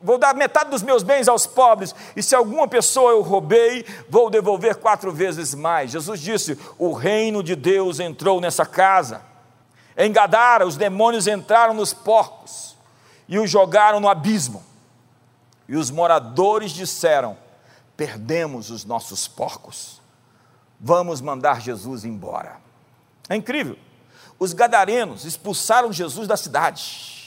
Vou 0.00 0.18
dar 0.18 0.34
metade 0.34 0.70
dos 0.70 0.82
meus 0.82 1.02
bens 1.02 1.28
aos 1.28 1.46
pobres, 1.46 1.94
e 2.16 2.22
se 2.22 2.34
alguma 2.34 2.66
pessoa 2.66 3.12
eu 3.12 3.22
roubei, 3.22 3.86
vou 4.08 4.28
devolver 4.28 4.76
quatro 4.76 5.12
vezes 5.12 5.54
mais. 5.54 5.92
Jesus 5.92 6.20
disse: 6.20 6.58
O 6.76 6.92
reino 6.92 7.42
de 7.42 7.54
Deus 7.54 8.00
entrou 8.00 8.40
nessa 8.40 8.66
casa. 8.66 9.22
Em 9.96 10.10
Gadara, 10.10 10.66
os 10.66 10.76
demônios 10.76 11.26
entraram 11.26 11.74
nos 11.74 11.92
porcos 11.92 12.74
e 13.28 13.38
os 13.38 13.50
jogaram 13.50 14.00
no 14.00 14.08
abismo. 14.08 14.62
E 15.68 15.76
os 15.76 15.90
moradores 15.90 16.72
disseram: 16.72 17.36
Perdemos 17.96 18.70
os 18.70 18.84
nossos 18.84 19.28
porcos, 19.28 20.00
vamos 20.80 21.20
mandar 21.20 21.60
Jesus 21.60 22.04
embora. 22.04 22.56
É 23.28 23.36
incrível. 23.36 23.78
Os 24.38 24.52
gadarenos 24.52 25.24
expulsaram 25.24 25.92
Jesus 25.92 26.26
da 26.26 26.36
cidade, 26.36 27.21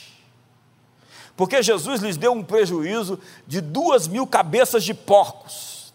porque 1.35 1.61
Jesus 1.61 2.01
lhes 2.01 2.17
deu 2.17 2.31
um 2.31 2.43
prejuízo 2.43 3.19
de 3.45 3.59
duas 3.61 4.07
mil 4.07 4.25
cabeças 4.25 4.83
de 4.83 4.93
porcos. 4.93 5.93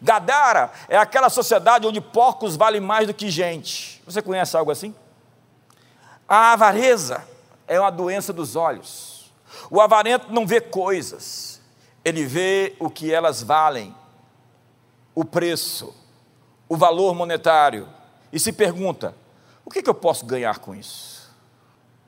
Gadara 0.00 0.70
é 0.88 0.96
aquela 0.96 1.30
sociedade 1.30 1.86
onde 1.86 2.00
porcos 2.00 2.56
valem 2.56 2.80
mais 2.80 3.06
do 3.06 3.14
que 3.14 3.30
gente. 3.30 4.02
Você 4.04 4.20
conhece 4.20 4.56
algo 4.56 4.70
assim? 4.70 4.94
A 6.28 6.52
avareza 6.52 7.24
é 7.66 7.80
uma 7.80 7.90
doença 7.90 8.32
dos 8.32 8.56
olhos. 8.56 9.32
O 9.70 9.80
avarento 9.80 10.32
não 10.32 10.46
vê 10.46 10.60
coisas, 10.60 11.60
ele 12.04 12.24
vê 12.24 12.76
o 12.78 12.90
que 12.90 13.12
elas 13.12 13.42
valem, 13.42 13.94
o 15.14 15.24
preço, 15.24 15.94
o 16.68 16.76
valor 16.76 17.14
monetário, 17.14 17.88
e 18.32 18.38
se 18.38 18.52
pergunta: 18.52 19.14
o 19.64 19.70
que, 19.70 19.82
que 19.82 19.90
eu 19.90 19.94
posso 19.94 20.26
ganhar 20.26 20.58
com 20.58 20.74
isso? 20.74 21.15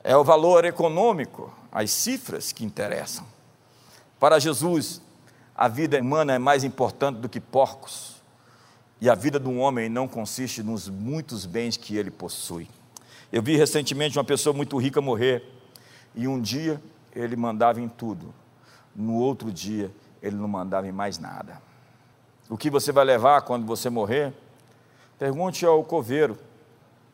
É 0.08 0.16
o 0.16 0.24
valor 0.24 0.64
econômico, 0.64 1.52
as 1.70 1.90
cifras 1.90 2.50
que 2.50 2.64
interessam. 2.64 3.26
Para 4.18 4.38
Jesus, 4.38 5.02
a 5.54 5.68
vida 5.68 6.00
humana 6.00 6.32
é 6.32 6.38
mais 6.38 6.64
importante 6.64 7.18
do 7.18 7.28
que 7.28 7.38
porcos, 7.38 8.16
e 9.02 9.10
a 9.10 9.14
vida 9.14 9.38
de 9.38 9.46
um 9.46 9.60
homem 9.60 9.90
não 9.90 10.08
consiste 10.08 10.62
nos 10.62 10.88
muitos 10.88 11.44
bens 11.44 11.76
que 11.76 11.94
ele 11.94 12.10
possui. 12.10 12.66
Eu 13.30 13.42
vi 13.42 13.58
recentemente 13.58 14.16
uma 14.16 14.24
pessoa 14.24 14.56
muito 14.56 14.78
rica 14.78 15.02
morrer, 15.02 15.44
e 16.14 16.26
um 16.26 16.40
dia 16.40 16.82
ele 17.14 17.36
mandava 17.36 17.78
em 17.78 17.86
tudo, 17.86 18.32
no 18.96 19.16
outro 19.16 19.52
dia 19.52 19.92
ele 20.22 20.36
não 20.36 20.48
mandava 20.48 20.88
em 20.88 20.92
mais 20.92 21.18
nada. 21.18 21.60
O 22.48 22.56
que 22.56 22.70
você 22.70 22.92
vai 22.92 23.04
levar 23.04 23.42
quando 23.42 23.66
você 23.66 23.90
morrer? 23.90 24.32
Pergunte 25.18 25.66
ao 25.66 25.84
coveiro. 25.84 26.38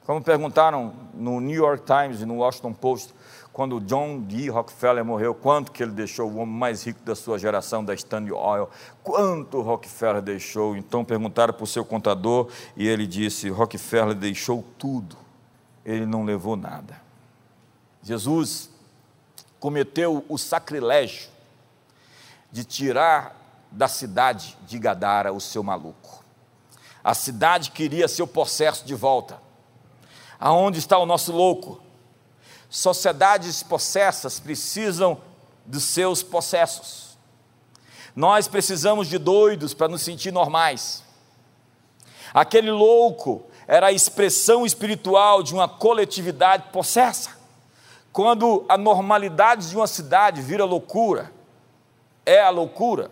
Como 0.04 0.22
perguntaram 0.22 0.92
no 1.14 1.40
New 1.40 1.56
York 1.56 1.84
Times 1.84 2.20
e 2.20 2.26
no 2.26 2.36
Washington 2.36 2.72
Post, 2.72 3.14
quando 3.52 3.80
John 3.80 4.20
D. 4.20 4.50
Rockefeller 4.50 5.04
morreu, 5.04 5.34
quanto 5.34 5.72
que 5.72 5.82
ele 5.82 5.92
deixou 5.92 6.30
o 6.30 6.36
homem 6.36 6.54
mais 6.54 6.84
rico 6.84 7.00
da 7.04 7.14
sua 7.14 7.38
geração, 7.38 7.84
da 7.84 7.94
Standard 7.94 8.32
Oil? 8.32 8.68
Quanto 9.02 9.60
Rockefeller 9.60 10.20
deixou? 10.20 10.76
Então 10.76 11.04
perguntaram 11.04 11.54
para 11.54 11.64
o 11.64 11.66
seu 11.66 11.84
contador 11.84 12.48
e 12.76 12.86
ele 12.86 13.06
disse: 13.06 13.48
Rockefeller 13.48 14.14
deixou 14.14 14.64
tudo 14.78 15.24
ele 15.84 16.06
não 16.06 16.24
levou 16.24 16.56
nada. 16.56 17.00
Jesus 18.02 18.70
cometeu 19.60 20.24
o 20.28 20.38
sacrilégio 20.38 21.28
de 22.50 22.64
tirar 22.64 23.36
da 23.70 23.88
cidade 23.88 24.56
de 24.66 24.78
Gadara 24.78 25.32
o 25.32 25.40
seu 25.40 25.62
maluco. 25.62 26.24
A 27.02 27.12
cidade 27.12 27.70
queria 27.70 28.08
seu 28.08 28.26
possesso 28.26 28.86
de 28.86 28.94
volta. 28.94 29.38
Aonde 30.44 30.78
está 30.78 30.98
o 30.98 31.06
nosso 31.06 31.32
louco? 31.32 31.80
Sociedades 32.68 33.62
possessas 33.62 34.38
precisam 34.38 35.16
dos 35.64 35.84
seus 35.84 36.22
possessos. 36.22 37.16
Nós 38.14 38.46
precisamos 38.46 39.08
de 39.08 39.16
doidos 39.16 39.72
para 39.72 39.88
nos 39.88 40.02
sentir 40.02 40.30
normais. 40.30 41.02
Aquele 42.34 42.70
louco 42.70 43.46
era 43.66 43.86
a 43.86 43.92
expressão 43.92 44.66
espiritual 44.66 45.42
de 45.42 45.54
uma 45.54 45.66
coletividade 45.66 46.64
possessa. 46.70 47.30
Quando 48.12 48.66
a 48.68 48.76
normalidade 48.76 49.70
de 49.70 49.74
uma 49.74 49.86
cidade 49.86 50.42
vira 50.42 50.66
loucura, 50.66 51.32
é 52.26 52.42
a 52.42 52.50
loucura. 52.50 53.10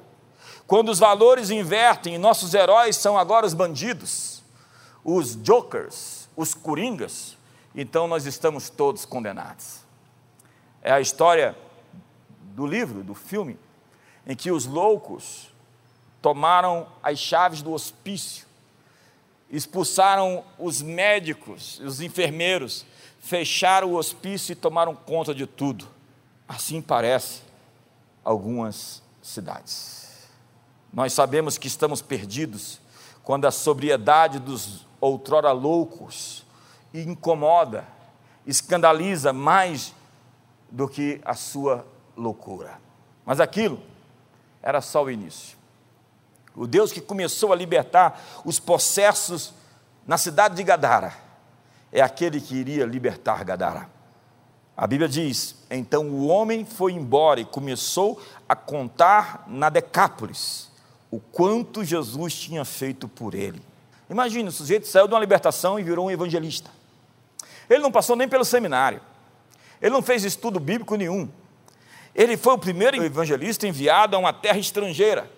Quando 0.66 0.90
os 0.90 0.98
valores 0.98 1.48
invertem 1.48 2.14
e 2.16 2.18
nossos 2.18 2.52
heróis 2.52 2.96
são 2.96 3.16
agora 3.16 3.46
os 3.46 3.54
bandidos, 3.54 4.42
os 5.02 5.34
jokers, 5.42 6.21
os 6.36 6.54
coringas, 6.54 7.36
então 7.74 8.06
nós 8.06 8.26
estamos 8.26 8.68
todos 8.70 9.04
condenados. 9.04 9.80
É 10.82 10.92
a 10.92 11.00
história 11.00 11.56
do 12.54 12.66
livro, 12.66 13.02
do 13.02 13.14
filme, 13.14 13.58
em 14.26 14.36
que 14.36 14.50
os 14.50 14.66
loucos 14.66 15.48
tomaram 16.20 16.86
as 17.02 17.18
chaves 17.18 17.62
do 17.62 17.72
hospício 17.72 18.46
expulsaram 19.52 20.42
os 20.58 20.80
médicos, 20.80 21.78
os 21.80 22.00
enfermeiros, 22.00 22.86
fecharam 23.20 23.92
o 23.92 23.96
hospício 23.96 24.52
e 24.52 24.56
tomaram 24.56 24.94
conta 24.94 25.34
de 25.34 25.46
tudo. 25.46 25.86
Assim 26.48 26.80
parece 26.80 27.42
algumas 28.24 29.02
cidades. 29.22 30.26
Nós 30.90 31.12
sabemos 31.12 31.58
que 31.58 31.66
estamos 31.66 32.00
perdidos 32.00 32.80
quando 33.22 33.44
a 33.44 33.50
sobriedade 33.50 34.38
dos 34.38 34.86
outrora 35.02 35.50
loucos 35.50 36.46
incomoda, 36.94 37.84
escandaliza 38.46 39.32
mais 39.32 39.92
do 40.70 40.88
que 40.88 41.20
a 41.24 41.34
sua 41.34 41.84
loucura. 42.16 42.78
Mas 43.26 43.40
aquilo 43.40 43.80
era 44.62 44.80
só 44.80 45.02
o 45.04 45.10
início. 45.10 45.58
O 46.54 46.66
Deus 46.66 46.92
que 46.92 47.00
começou 47.00 47.52
a 47.52 47.56
libertar 47.56 48.22
os 48.44 48.60
possessos 48.60 49.52
na 50.06 50.16
cidade 50.16 50.54
de 50.54 50.62
Gadara, 50.62 51.14
é 51.90 52.00
aquele 52.00 52.40
que 52.40 52.54
iria 52.54 52.84
libertar 52.84 53.44
Gadara. 53.44 53.88
A 54.76 54.86
Bíblia 54.86 55.08
diz: 55.08 55.56
então 55.70 56.08
o 56.08 56.26
homem 56.26 56.64
foi 56.64 56.92
embora 56.92 57.40
e 57.40 57.44
começou 57.44 58.20
a 58.48 58.54
contar 58.54 59.44
na 59.46 59.68
Decápolis 59.68 60.70
o 61.10 61.18
quanto 61.20 61.84
Jesus 61.84 62.34
tinha 62.34 62.64
feito 62.64 63.08
por 63.08 63.34
ele. 63.34 63.62
Imagina, 64.12 64.48
o 64.48 64.52
sujeito 64.52 64.86
saiu 64.86 65.08
de 65.08 65.14
uma 65.14 65.20
libertação 65.20 65.80
e 65.80 65.82
virou 65.82 66.06
um 66.06 66.10
evangelista. 66.10 66.70
Ele 67.68 67.82
não 67.82 67.90
passou 67.90 68.14
nem 68.14 68.28
pelo 68.28 68.44
seminário, 68.44 69.00
ele 69.80 69.92
não 69.92 70.02
fez 70.02 70.22
estudo 70.22 70.60
bíblico 70.60 70.94
nenhum. 70.94 71.28
Ele 72.14 72.36
foi 72.36 72.52
o 72.52 72.58
primeiro 72.58 73.02
evangelista 73.02 73.66
enviado 73.66 74.14
a 74.14 74.18
uma 74.20 74.32
terra 74.32 74.58
estrangeira 74.58 75.28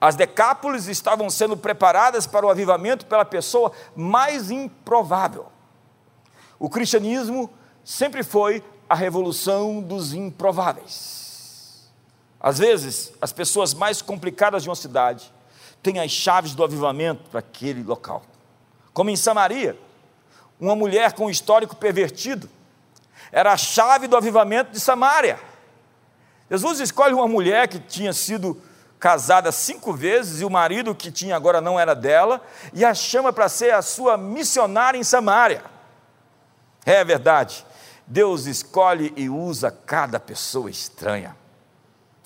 as 0.00 0.16
decápolis 0.16 0.88
estavam 0.88 1.28
sendo 1.28 1.56
preparadas 1.56 2.26
para 2.26 2.46
o 2.46 2.48
avivamento 2.48 3.04
pela 3.04 3.24
pessoa 3.24 3.70
mais 3.94 4.50
improvável. 4.50 5.46
O 6.58 6.70
cristianismo 6.70 7.50
sempre 7.84 8.22
foi 8.22 8.64
a 8.88 8.94
revolução 8.94 9.82
dos 9.82 10.14
improváveis. 10.14 11.90
Às 12.40 12.58
vezes, 12.58 13.12
as 13.20 13.30
pessoas 13.30 13.74
mais 13.74 14.00
complicadas 14.00 14.62
de 14.62 14.70
uma 14.70 14.74
cidade 14.74 15.30
têm 15.82 15.98
as 15.98 16.10
chaves 16.10 16.54
do 16.54 16.64
avivamento 16.64 17.28
para 17.30 17.40
aquele 17.40 17.82
local. 17.82 18.22
Como 18.92 19.10
em 19.10 19.16
Samaria, 19.16 19.78
uma 20.58 20.76
mulher 20.76 21.12
com 21.12 21.26
um 21.26 21.30
histórico 21.30 21.74
pervertido 21.76 22.48
era 23.32 23.52
a 23.52 23.56
chave 23.56 24.06
do 24.06 24.16
avivamento 24.16 24.72
de 24.72 24.80
Samaria. 24.80 25.38
Jesus 26.50 26.80
escolhe 26.80 27.14
uma 27.14 27.28
mulher 27.28 27.68
que 27.68 27.78
tinha 27.78 28.12
sido 28.12 28.60
casada 28.98 29.50
cinco 29.50 29.92
vezes, 29.94 30.40
e 30.40 30.44
o 30.44 30.50
marido 30.50 30.94
que 30.94 31.10
tinha 31.10 31.34
agora 31.34 31.60
não 31.60 31.80
era 31.80 31.94
dela, 31.94 32.42
e 32.74 32.84
a 32.84 32.92
chama 32.92 33.32
para 33.32 33.48
ser 33.48 33.72
a 33.72 33.80
sua 33.80 34.18
missionária 34.18 34.98
em 34.98 35.04
Samaria. 35.04 35.62
É 36.84 37.02
verdade, 37.02 37.64
Deus 38.06 38.46
escolhe 38.46 39.12
e 39.16 39.30
usa 39.30 39.70
cada 39.70 40.20
pessoa 40.20 40.68
estranha. 40.68 41.36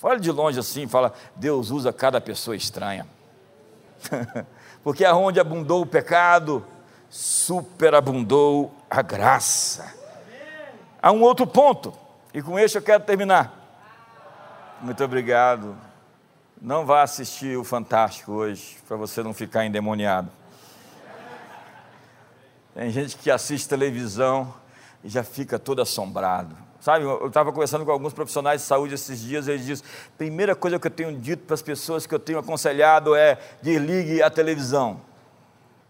Olha 0.01 0.19
de 0.19 0.31
longe 0.31 0.59
assim 0.59 0.83
e 0.83 0.87
fala: 0.87 1.13
Deus 1.35 1.71
usa 1.71 1.93
cada 1.93 2.19
pessoa 2.19 2.55
estranha. 2.55 3.07
Porque 4.83 5.03
aonde 5.03 5.39
abundou 5.39 5.81
o 5.81 5.85
pecado, 5.85 6.65
superabundou 7.09 8.73
a 8.89 9.01
graça. 9.01 9.93
Há 11.01 11.11
um 11.11 11.21
outro 11.21 11.45
ponto, 11.45 11.93
e 12.33 12.41
com 12.41 12.57
este 12.57 12.77
eu 12.77 12.81
quero 12.81 13.03
terminar. 13.03 13.53
Muito 14.81 15.03
obrigado. 15.03 15.75
Não 16.61 16.85
vá 16.85 17.03
assistir 17.03 17.57
o 17.57 17.63
Fantástico 17.63 18.31
hoje, 18.31 18.77
para 18.87 18.97
você 18.97 19.21
não 19.21 19.33
ficar 19.33 19.65
endemoniado. 19.65 20.29
Tem 22.73 22.89
gente 22.89 23.15
que 23.17 23.31
assiste 23.31 23.69
televisão 23.69 24.53
e 25.03 25.09
já 25.09 25.23
fica 25.23 25.57
todo 25.57 25.81
assombrado. 25.81 26.64
Sabe, 26.85 27.03
eu 27.03 27.29
estava 27.29 27.51
conversando 27.51 27.83
com 27.83 27.89
alguns 27.89 28.13
profissionais 28.13 28.61
de 28.61 28.67
saúde 28.67 28.93
esses 28.93 29.19
dias, 29.19 29.47
e 29.47 29.53
eles 29.53 29.65
dizem: 29.65 29.83
primeira 30.19 30.55
coisa 30.55 30.77
que 30.77 30.85
eu 30.85 30.91
tenho 30.91 31.19
dito 31.19 31.43
para 31.43 31.55
as 31.55 31.61
pessoas 31.63 32.05
que 32.05 32.13
eu 32.13 32.19
tenho 32.19 32.37
aconselhado 32.37 33.15
é 33.15 33.39
desligue 33.59 34.21
a 34.21 34.29
televisão. 34.29 35.01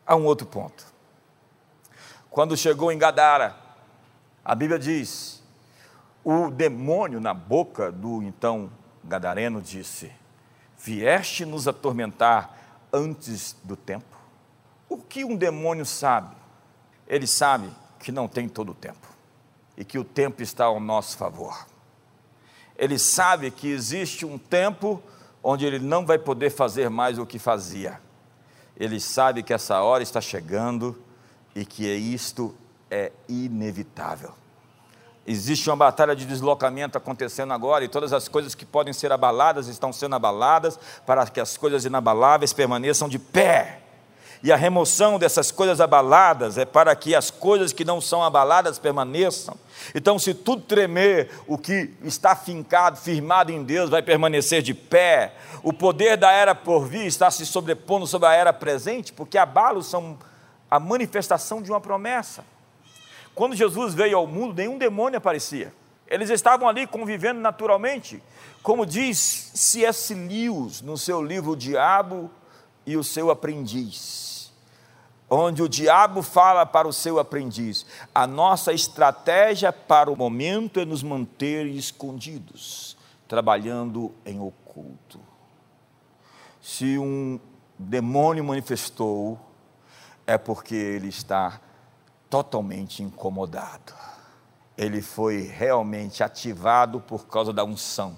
Há 0.07 0.15
um 0.15 0.23
outro 0.23 0.47
ponto. 0.47 0.85
Quando 2.29 2.55
chegou 2.55 2.93
em 2.93 2.97
Gadara, 2.97 3.57
a 4.41 4.55
Bíblia 4.55 4.79
diz: 4.79 5.43
o 6.23 6.49
demônio 6.49 7.19
na 7.19 7.33
boca 7.33 7.91
do 7.91 8.23
então 8.23 8.71
gadareno 9.03 9.61
disse: 9.61 10.09
Vieste 10.77 11.45
nos 11.45 11.67
atormentar 11.67 12.57
antes 12.93 13.53
do 13.65 13.75
tempo? 13.75 14.15
O 14.87 14.95
que 14.95 15.25
um 15.25 15.35
demônio 15.35 15.85
sabe? 15.85 16.33
Ele 17.05 17.27
sabe 17.27 17.69
que 17.99 18.13
não 18.13 18.29
tem 18.29 18.47
todo 18.47 18.71
o 18.71 18.73
tempo 18.73 19.14
e 19.77 19.83
que 19.83 19.97
o 19.99 20.03
tempo 20.03 20.41
está 20.41 20.65
ao 20.65 20.79
nosso 20.79 21.17
favor. 21.17 21.65
Ele 22.77 22.99
sabe 22.99 23.51
que 23.51 23.69
existe 23.69 24.25
um 24.25 24.37
tempo 24.37 25.01
onde 25.43 25.65
ele 25.65 25.79
não 25.79 26.05
vai 26.05 26.17
poder 26.17 26.49
fazer 26.49 26.89
mais 26.89 27.17
o 27.17 27.25
que 27.25 27.39
fazia. 27.39 27.99
Ele 28.77 28.99
sabe 28.99 29.43
que 29.43 29.53
essa 29.53 29.81
hora 29.81 30.03
está 30.03 30.19
chegando 30.19 30.99
e 31.55 31.65
que 31.65 31.85
isto 31.85 32.53
é 32.91 33.11
inevitável. 33.29 34.33
Existe 35.27 35.69
uma 35.69 35.75
batalha 35.75 36.15
de 36.15 36.25
deslocamento 36.25 36.97
acontecendo 36.97 37.51
agora 37.51 37.83
e 37.83 37.87
todas 37.87 38.13
as 38.13 38.27
coisas 38.27 38.53
que 38.53 38.65
podem 38.65 38.93
ser 38.93 39.11
abaladas 39.11 39.67
estão 39.67 39.91
sendo 39.91 40.15
abaladas 40.15 40.77
para 41.05 41.25
que 41.25 41.39
as 41.39 41.57
coisas 41.57 41.85
inabaláveis 41.85 42.53
permaneçam 42.53 43.09
de 43.09 43.17
pé. 43.17 43.81
E 44.43 44.51
a 44.51 44.55
remoção 44.55 45.17
dessas 45.17 45.51
coisas 45.51 45.81
abaladas 45.81 46.57
é 46.57 46.65
para 46.65 46.95
que 46.95 47.15
as 47.15 47.31
coisas 47.31 47.73
que 47.73 47.85
não 47.85 47.99
são 47.99 48.23
abaladas 48.23 48.77
permaneçam. 48.77 49.57
Então, 49.93 50.17
se 50.19 50.33
tudo 50.33 50.61
tremer, 50.61 51.29
o 51.47 51.57
que 51.57 51.93
está 52.03 52.35
fincado, 52.35 52.97
firmado 52.97 53.51
em 53.51 53.63
Deus, 53.63 53.89
vai 53.89 54.01
permanecer 54.01 54.61
de 54.61 54.73
pé. 54.73 55.33
O 55.63 55.73
poder 55.73 56.17
da 56.17 56.31
era 56.31 56.53
por 56.53 56.85
vir 56.85 57.05
está 57.05 57.29
se 57.31 57.45
sobrepondo 57.45 58.05
sobre 58.05 58.27
a 58.27 58.33
era 58.33 58.53
presente, 58.53 59.13
porque 59.13 59.37
abalos 59.37 59.87
são 59.87 60.17
a 60.69 60.79
manifestação 60.79 61.61
de 61.61 61.71
uma 61.71 61.81
promessa. 61.81 62.43
Quando 63.33 63.55
Jesus 63.55 63.93
veio 63.93 64.17
ao 64.17 64.27
mundo, 64.27 64.55
nenhum 64.55 64.77
demônio 64.77 65.17
aparecia. 65.17 65.73
Eles 66.07 66.29
estavam 66.29 66.67
ali 66.67 66.85
convivendo 66.85 67.39
naturalmente, 67.39 68.21
como 68.61 68.85
diz 68.85 69.51
C.S. 69.53 70.13
Lewis 70.13 70.81
no 70.81 70.97
seu 70.97 71.21
livro 71.21 71.55
Diabo 71.55 72.29
e 72.85 72.95
o 72.97 73.03
seu 73.03 73.31
Aprendiz, 73.31 74.25
onde 75.29 75.61
o 75.61 75.69
diabo 75.69 76.21
fala 76.21 76.65
para 76.65 76.87
o 76.87 76.93
seu 76.93 77.19
aprendiz: 77.19 77.85
a 78.13 78.27
nossa 78.27 78.73
estratégia 78.73 79.71
para 79.73 80.11
o 80.11 80.15
momento 80.15 80.79
é 80.79 80.85
nos 80.85 81.03
manter 81.03 81.65
escondidos, 81.67 82.97
trabalhando 83.27 84.13
em 84.25 84.39
oculto. 84.39 85.19
Se 86.61 86.97
um 86.97 87.39
demônio 87.77 88.43
manifestou, 88.43 89.39
é 90.25 90.37
porque 90.37 90.75
ele 90.75 91.09
está 91.09 91.59
totalmente 92.29 93.03
incomodado. 93.03 93.93
Ele 94.77 95.01
foi 95.01 95.43
realmente 95.43 96.23
ativado 96.23 96.99
por 96.99 97.27
causa 97.27 97.53
da 97.53 97.63
unção. 97.63 98.17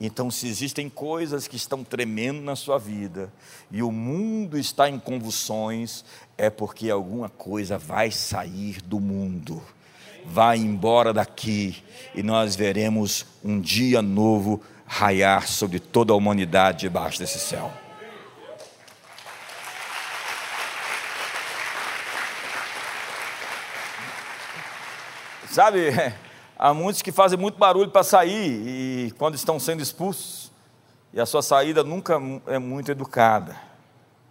Então, 0.00 0.30
se 0.30 0.48
existem 0.48 0.88
coisas 0.88 1.46
que 1.46 1.56
estão 1.56 1.84
tremendo 1.84 2.40
na 2.40 2.56
sua 2.56 2.78
vida 2.78 3.30
e 3.70 3.82
o 3.82 3.92
mundo 3.92 4.56
está 4.58 4.88
em 4.88 4.98
convulsões, 4.98 6.06
é 6.38 6.48
porque 6.48 6.88
alguma 6.88 7.28
coisa 7.28 7.76
vai 7.76 8.10
sair 8.10 8.80
do 8.80 8.98
mundo, 8.98 9.62
vai 10.24 10.56
embora 10.56 11.12
daqui 11.12 11.82
e 12.14 12.22
nós 12.22 12.56
veremos 12.56 13.26
um 13.44 13.60
dia 13.60 14.00
novo 14.00 14.62
raiar 14.86 15.46
sobre 15.46 15.78
toda 15.78 16.14
a 16.14 16.16
humanidade 16.16 16.80
debaixo 16.80 17.18
desse 17.18 17.38
céu. 17.38 17.70
Sabe, 25.50 25.90
há 26.60 26.74
muitos 26.74 27.00
que 27.00 27.10
fazem 27.10 27.38
muito 27.38 27.58
barulho 27.58 27.90
para 27.90 28.04
sair 28.04 29.08
e 29.08 29.10
quando 29.12 29.34
estão 29.34 29.58
sendo 29.58 29.82
expulsos, 29.82 30.52
e 31.12 31.18
a 31.18 31.24
sua 31.24 31.40
saída 31.42 31.82
nunca 31.82 32.20
é 32.46 32.58
muito 32.58 32.90
educada. 32.90 33.56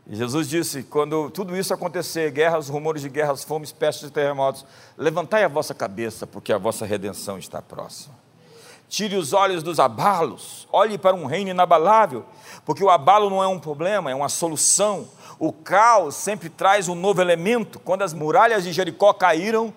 E 0.07 0.15
Jesus 0.15 0.47
disse: 0.47 0.83
quando 0.83 1.29
tudo 1.31 1.57
isso 1.57 1.73
acontecer, 1.73 2.31
guerras, 2.31 2.69
rumores 2.69 3.01
de 3.01 3.09
guerras, 3.09 3.43
fomes, 3.43 3.71
pestes 3.71 4.09
e 4.09 4.11
terremotos, 4.11 4.63
levantai 4.95 5.43
a 5.43 5.47
vossa 5.47 5.73
cabeça, 5.73 6.27
porque 6.27 6.53
a 6.53 6.57
vossa 6.57 6.85
redenção 6.85 7.37
está 7.39 7.61
próxima. 7.61 8.15
Tire 8.87 9.15
os 9.15 9.33
olhos 9.33 9.61
dos 9.61 9.79
abalos, 9.79 10.67
olhe 10.71 10.97
para 10.97 11.15
um 11.15 11.25
reino 11.25 11.49
inabalável, 11.49 12.25
porque 12.65 12.83
o 12.83 12.89
abalo 12.89 13.29
não 13.29 13.43
é 13.43 13.47
um 13.47 13.59
problema, 13.59 14.09
é 14.09 14.15
uma 14.15 14.29
solução. 14.29 15.07
O 15.37 15.51
caos 15.51 16.15
sempre 16.15 16.49
traz 16.49 16.87
um 16.87 16.95
novo 16.95 17.21
elemento. 17.21 17.79
Quando 17.79 18.01
as 18.01 18.13
muralhas 18.13 18.63
de 18.63 18.71
Jericó 18.71 19.13
caíram, 19.13 19.73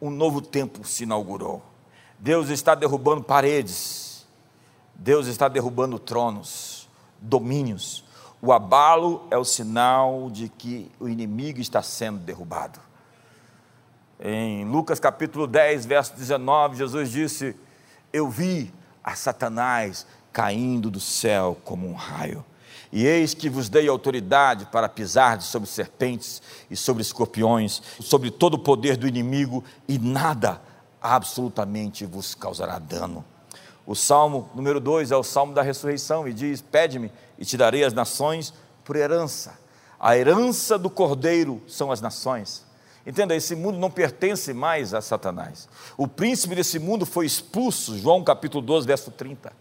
um 0.00 0.10
novo 0.10 0.40
tempo 0.40 0.86
se 0.86 1.02
inaugurou. 1.02 1.73
Deus 2.24 2.48
está 2.48 2.74
derrubando 2.74 3.22
paredes, 3.22 4.26
Deus 4.94 5.26
está 5.26 5.46
derrubando 5.46 5.98
tronos, 5.98 6.88
domínios. 7.20 8.02
O 8.40 8.50
abalo 8.50 9.28
é 9.30 9.36
o 9.36 9.44
sinal 9.44 10.30
de 10.30 10.48
que 10.48 10.90
o 10.98 11.06
inimigo 11.06 11.60
está 11.60 11.82
sendo 11.82 12.18
derrubado. 12.20 12.80
Em 14.18 14.64
Lucas 14.64 14.98
capítulo 14.98 15.46
10, 15.46 15.84
verso 15.84 16.16
19, 16.16 16.78
Jesus 16.78 17.10
disse: 17.10 17.54
Eu 18.10 18.30
vi 18.30 18.72
a 19.02 19.14
Satanás 19.14 20.06
caindo 20.32 20.90
do 20.90 21.00
céu 21.00 21.60
como 21.62 21.86
um 21.86 21.92
raio. 21.92 22.42
E 22.90 23.04
eis 23.04 23.34
que 23.34 23.50
vos 23.50 23.68
dei 23.68 23.86
autoridade 23.86 24.64
para 24.72 24.88
pisar 24.88 25.42
sobre 25.42 25.68
serpentes 25.68 26.40
e 26.70 26.76
sobre 26.76 27.02
escorpiões, 27.02 27.82
sobre 28.00 28.30
todo 28.30 28.54
o 28.54 28.58
poder 28.58 28.96
do 28.96 29.06
inimigo, 29.06 29.62
e 29.86 29.98
nada 29.98 30.62
absolutamente 31.04 32.06
vos 32.06 32.34
causará 32.34 32.78
dano. 32.78 33.22
O 33.86 33.94
salmo 33.94 34.48
número 34.54 34.80
2 34.80 35.10
é 35.10 35.16
o 35.16 35.22
salmo 35.22 35.52
da 35.52 35.60
ressurreição 35.60 36.26
e 36.26 36.32
diz: 36.32 36.62
Pede-me 36.62 37.12
e 37.38 37.44
te 37.44 37.58
darei 37.58 37.84
as 37.84 37.92
nações 37.92 38.54
por 38.82 38.96
herança. 38.96 39.58
A 40.00 40.16
herança 40.16 40.78
do 40.78 40.88
cordeiro 40.88 41.62
são 41.68 41.92
as 41.92 42.00
nações. 42.00 42.64
Entenda, 43.06 43.36
esse 43.36 43.54
mundo 43.54 43.78
não 43.78 43.90
pertence 43.90 44.54
mais 44.54 44.94
a 44.94 45.02
Satanás. 45.02 45.68
O 45.98 46.08
príncipe 46.08 46.54
desse 46.54 46.78
mundo 46.78 47.04
foi 47.04 47.26
expulso, 47.26 47.98
João 47.98 48.24
capítulo 48.24 48.64
12, 48.64 48.86
verso 48.86 49.10
30. 49.10 49.52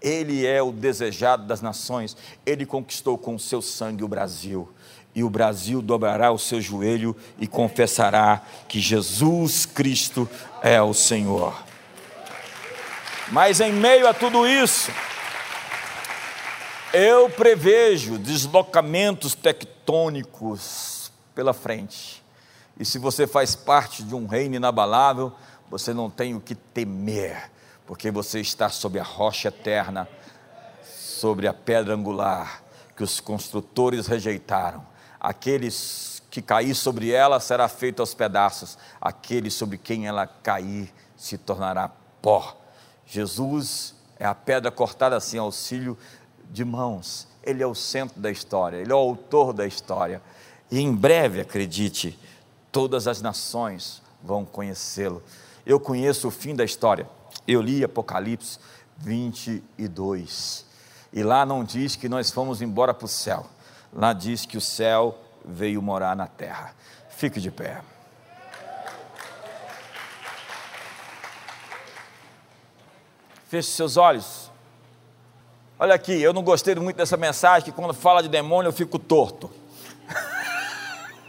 Ele 0.00 0.46
é 0.46 0.62
o 0.62 0.72
desejado 0.72 1.46
das 1.46 1.60
nações, 1.60 2.16
ele 2.46 2.64
conquistou 2.64 3.18
com 3.18 3.34
o 3.34 3.38
seu 3.38 3.60
sangue 3.60 4.02
o 4.02 4.08
Brasil. 4.08 4.66
E 5.14 5.24
o 5.24 5.30
Brasil 5.30 5.82
dobrará 5.82 6.30
o 6.30 6.38
seu 6.38 6.60
joelho 6.60 7.16
e 7.38 7.46
confessará 7.46 8.42
que 8.68 8.80
Jesus 8.80 9.66
Cristo 9.66 10.28
é 10.62 10.80
o 10.80 10.94
Senhor. 10.94 11.54
Mas 13.32 13.60
em 13.60 13.72
meio 13.72 14.08
a 14.08 14.14
tudo 14.14 14.46
isso, 14.46 14.90
eu 16.92 17.28
prevejo 17.30 18.18
deslocamentos 18.18 19.34
tectônicos 19.34 21.10
pela 21.34 21.52
frente. 21.52 22.22
E 22.78 22.84
se 22.84 22.98
você 22.98 23.26
faz 23.26 23.54
parte 23.54 24.02
de 24.02 24.14
um 24.14 24.26
reino 24.26 24.56
inabalável, 24.56 25.32
você 25.68 25.92
não 25.92 26.08
tem 26.08 26.34
o 26.34 26.40
que 26.40 26.54
temer 26.54 27.50
porque 27.90 28.08
você 28.08 28.38
está 28.38 28.68
sobre 28.68 29.00
a 29.00 29.02
rocha 29.02 29.48
eterna, 29.48 30.08
sobre 30.84 31.48
a 31.48 31.52
pedra 31.52 31.92
angular 31.92 32.62
que 32.96 33.02
os 33.02 33.18
construtores 33.18 34.06
rejeitaram. 34.06 34.86
Aqueles 35.20 36.22
que 36.30 36.40
cair 36.40 36.74
sobre 36.74 37.10
ela 37.10 37.38
será 37.40 37.68
feito 37.68 38.00
aos 38.00 38.14
pedaços, 38.14 38.78
aquele 39.00 39.50
sobre 39.50 39.76
quem 39.76 40.06
ela 40.06 40.26
cair 40.26 40.92
se 41.16 41.36
tornará 41.36 41.90
pó. 42.22 42.56
Jesus 43.06 43.94
é 44.18 44.24
a 44.24 44.34
pedra 44.34 44.70
cortada 44.70 45.16
assim, 45.16 45.38
auxílio 45.38 45.98
de 46.50 46.64
mãos. 46.64 47.28
Ele 47.42 47.62
é 47.62 47.66
o 47.66 47.74
centro 47.74 48.20
da 48.20 48.30
história, 48.30 48.78
ele 48.78 48.92
é 48.92 48.94
o 48.94 48.98
autor 48.98 49.52
da 49.52 49.66
história. 49.66 50.22
E 50.70 50.80
em 50.80 50.94
breve, 50.94 51.40
acredite, 51.40 52.18
todas 52.72 53.06
as 53.06 53.20
nações 53.20 54.00
vão 54.22 54.44
conhecê-lo. 54.44 55.22
Eu 55.66 55.78
conheço 55.78 56.28
o 56.28 56.30
fim 56.30 56.54
da 56.54 56.64
história 56.64 57.06
eu 57.46 57.60
li 57.60 57.84
Apocalipse 57.84 58.58
22. 58.98 60.64
E 61.12 61.22
lá 61.22 61.44
não 61.44 61.64
diz 61.64 61.96
que 61.96 62.08
nós 62.08 62.30
fomos 62.30 62.62
embora 62.62 62.94
para 62.94 63.06
o 63.06 63.08
céu. 63.08 63.46
Lá 63.92 64.12
diz 64.12 64.46
que 64.46 64.56
o 64.56 64.60
céu 64.60 65.18
veio 65.44 65.82
morar 65.82 66.14
na 66.14 66.26
terra. 66.26 66.74
Fique 67.08 67.40
de 67.40 67.50
pé. 67.50 67.82
Feche 73.48 73.70
seus 73.70 73.96
olhos. 73.96 74.50
Olha 75.78 75.94
aqui, 75.94 76.20
eu 76.20 76.32
não 76.32 76.42
gostei 76.42 76.74
muito 76.76 76.96
dessa 76.96 77.16
mensagem, 77.16 77.64
que 77.64 77.72
quando 77.72 77.92
fala 77.92 78.22
de 78.22 78.28
demônio 78.28 78.68
eu 78.68 78.72
fico 78.72 78.98
torto. 78.98 79.50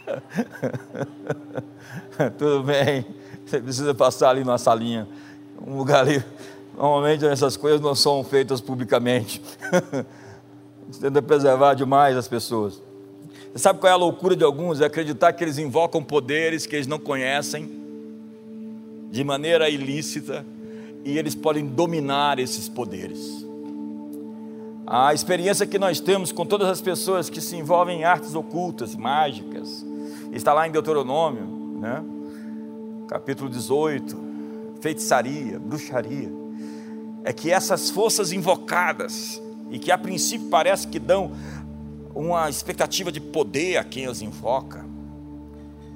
Tudo 2.38 2.62
bem, 2.62 3.06
você 3.44 3.60
precisa 3.60 3.94
passar 3.94 4.30
ali 4.30 4.44
na 4.44 4.58
salinha, 4.58 5.08
um 5.66 5.76
lugar 5.76 6.00
ali. 6.00 6.22
Normalmente 6.76 7.26
essas 7.26 7.56
coisas 7.56 7.80
não 7.80 7.94
são 7.94 8.22
feitas 8.22 8.60
publicamente. 8.60 9.42
Você 10.92 11.00
tenta 11.00 11.22
preservar 11.22 11.72
demais 11.72 12.18
as 12.18 12.28
pessoas. 12.28 12.82
Você 13.50 13.58
sabe 13.58 13.80
qual 13.80 13.90
é 13.90 13.94
a 13.94 13.96
loucura 13.96 14.36
de 14.36 14.44
alguns? 14.44 14.82
É 14.82 14.84
acreditar 14.84 15.32
que 15.32 15.42
eles 15.42 15.56
invocam 15.56 16.04
poderes 16.04 16.66
que 16.66 16.76
eles 16.76 16.86
não 16.86 16.98
conhecem 16.98 17.80
de 19.10 19.24
maneira 19.24 19.70
ilícita 19.70 20.44
e 21.02 21.16
eles 21.16 21.34
podem 21.34 21.64
dominar 21.64 22.38
esses 22.38 22.68
poderes. 22.68 23.42
A 24.86 25.14
experiência 25.14 25.66
que 25.66 25.78
nós 25.78 25.98
temos 25.98 26.30
com 26.30 26.44
todas 26.44 26.68
as 26.68 26.82
pessoas 26.82 27.30
que 27.30 27.40
se 27.40 27.56
envolvem 27.56 28.00
em 28.00 28.04
artes 28.04 28.34
ocultas, 28.34 28.94
mágicas, 28.94 29.84
está 30.30 30.52
lá 30.52 30.68
em 30.68 30.70
Deuteronômio, 30.70 31.78
né? 31.80 32.04
capítulo 33.08 33.48
18, 33.48 34.18
feitiçaria, 34.82 35.58
bruxaria, 35.58 36.30
é 37.24 37.32
que 37.32 37.50
essas 37.50 37.88
forças 37.88 38.30
invocadas, 38.32 39.40
e 39.72 39.78
que 39.78 39.90
a 39.90 39.96
princípio 39.96 40.48
parece 40.48 40.86
que 40.86 40.98
dão 40.98 41.32
uma 42.14 42.48
expectativa 42.50 43.10
de 43.10 43.20
poder 43.20 43.78
a 43.78 43.84
quem 43.84 44.06
as 44.06 44.20
invoca, 44.20 44.84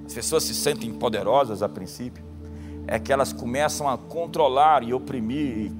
as 0.07 0.15
pessoas 0.15 0.45
se 0.45 0.55
sentem 0.55 0.93
poderosas 0.95 1.63
a 1.63 1.69
princípio, 1.69 2.25
é 2.87 2.99
que 2.99 3.13
elas 3.13 3.33
começam 3.33 3.89
a 3.89 3.99
controlar 3.99 4.83
e 4.83 4.95
oprimir 4.95 5.59
e 5.59 5.73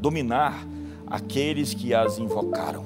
dominar 0.00 0.66
aqueles 1.06 1.72
que 1.72 1.94
as 1.94 2.18
invocaram. 2.18 2.84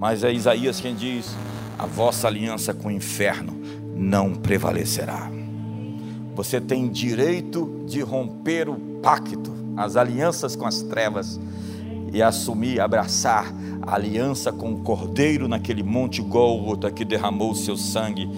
Mas 0.00 0.24
é 0.24 0.32
Isaías 0.32 0.80
quem 0.80 0.94
diz: 0.94 1.36
a 1.78 1.86
vossa 1.86 2.26
aliança 2.26 2.74
com 2.74 2.88
o 2.88 2.90
inferno 2.90 3.52
não 3.94 4.34
prevalecerá. 4.34 5.30
Você 6.34 6.60
tem 6.60 6.88
direito 6.88 7.84
de 7.86 8.00
romper 8.00 8.68
o 8.68 8.76
pacto, 9.02 9.52
as 9.76 9.96
alianças 9.96 10.56
com 10.56 10.66
as 10.66 10.82
trevas 10.82 11.38
e 12.12 12.22
assumir, 12.22 12.80
abraçar 12.80 13.52
a 13.82 13.94
aliança 13.94 14.52
com 14.52 14.72
o 14.72 14.78
Cordeiro 14.80 15.48
naquele 15.48 15.82
monte 15.82 16.22
Gólgota 16.22 16.90
que 16.90 17.04
derramou 17.04 17.54
seu 17.54 17.76
sangue, 17.76 18.28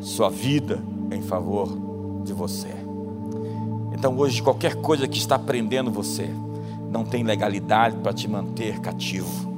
sua 0.00 0.28
vida 0.28 0.82
em 1.10 1.22
favor 1.22 2.22
de 2.24 2.32
você. 2.32 2.68
Então 3.92 4.16
hoje 4.18 4.42
qualquer 4.42 4.76
coisa 4.76 5.08
que 5.08 5.18
está 5.18 5.38
prendendo 5.38 5.90
você 5.90 6.28
não 6.90 7.04
tem 7.04 7.22
legalidade 7.22 7.96
para 7.96 8.12
te 8.12 8.28
manter 8.28 8.80
cativo. 8.80 9.54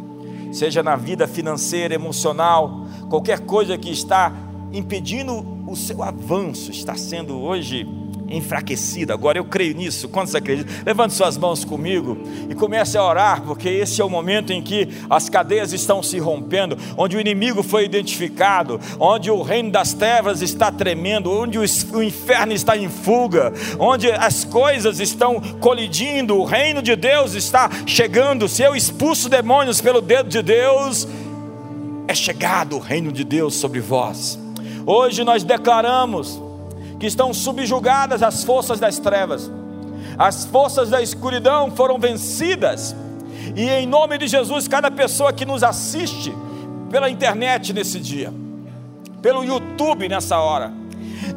Seja 0.53 0.83
na 0.83 0.97
vida 0.97 1.27
financeira, 1.29 1.95
emocional, 1.95 2.87
qualquer 3.09 3.41
coisa 3.41 3.77
que 3.77 3.91
está 3.91 4.33
impedindo 4.73 5.45
o 5.67 5.77
seu 5.77 6.03
avanço 6.03 6.71
está 6.71 6.95
sendo 6.95 7.39
hoje 7.39 7.87
enfraquecido. 8.29 9.13
Agora 9.13 9.39
eu 9.39 9.45
creio 9.45 9.75
nisso. 9.75 10.09
Quantos 10.09 10.35
acreditam? 10.35 10.73
Levante 10.85 11.15
suas 11.15 11.37
mãos 11.37 11.65
comigo 11.65 12.17
e 12.49 12.55
comece 12.55 12.97
a 12.99 13.05
orar, 13.05 13.43
porque 13.43 13.69
esse 13.69 14.01
é 14.01 14.05
o 14.05 14.11
momento 14.11 14.53
em 14.53 14.63
que 14.63 14.89
as 15.09 15.29
cadeias 15.29 15.73
estão 15.73 16.03
se 16.03 16.19
rompendo, 16.19 16.77
onde 16.97 17.17
o 17.17 17.21
inimigo 17.21 17.63
foi 17.63 17.85
identificado, 17.85 18.81
onde 18.99 19.31
o 19.31 19.43
reino 19.43 19.71
das 19.71 19.93
trevas 19.93 20.43
está 20.43 20.71
tremendo, 20.71 21.31
onde 21.31 21.59
o 21.59 22.03
inferno 22.03 22.53
está 22.53 22.77
em 22.77 22.89
fuga, 22.89 23.53
onde 23.79 24.11
as 24.11 24.45
coisas 24.45 25.01
estão 25.01 25.41
colidindo, 25.61 26.37
o 26.37 26.45
reino 26.45 26.83
de 26.83 26.95
Deus 26.97 27.35
está 27.35 27.71
chegando. 27.87 28.49
Se 28.49 28.63
eu 28.63 28.75
expulso 28.75 29.29
demônios 29.29 29.81
pelo 29.81 30.01
dedo 30.01 30.29
de 30.29 30.43
Deus, 30.43 31.07
é 32.07 32.15
chegado 32.15 32.77
o 32.77 32.79
reino 32.79 33.13
de 33.13 33.25
Deus 33.25 33.55
sobre 33.55 33.81
vós. 33.81 34.39
Hoje 34.87 35.23
nós 35.25 35.45
declaramos 35.45 36.41
que 36.99 37.07
estão 37.07 37.33
subjugadas 37.33 38.23
às 38.23 38.45
forças 38.45 38.81
das 38.81 38.99
trevas. 38.99 39.51
As 40.19 40.45
forças 40.45 40.91
da 40.91 41.01
escuridão 41.01 41.71
foram 41.71 41.99
vencidas. 41.99 42.95
E 43.55 43.69
em 43.69 43.87
nome 43.87 44.19
de 44.19 44.27
Jesus, 44.27 44.67
cada 44.67 44.91
pessoa 44.91 45.33
que 45.33 45.47
nos 45.47 45.63
assiste 45.63 46.35
pela 46.91 47.09
internet 47.09 47.73
nesse 47.73 48.01
dia, 48.01 48.33
pelo 49.23 49.45
YouTube 49.45 50.09
nessa 50.09 50.39
hora, 50.39 50.73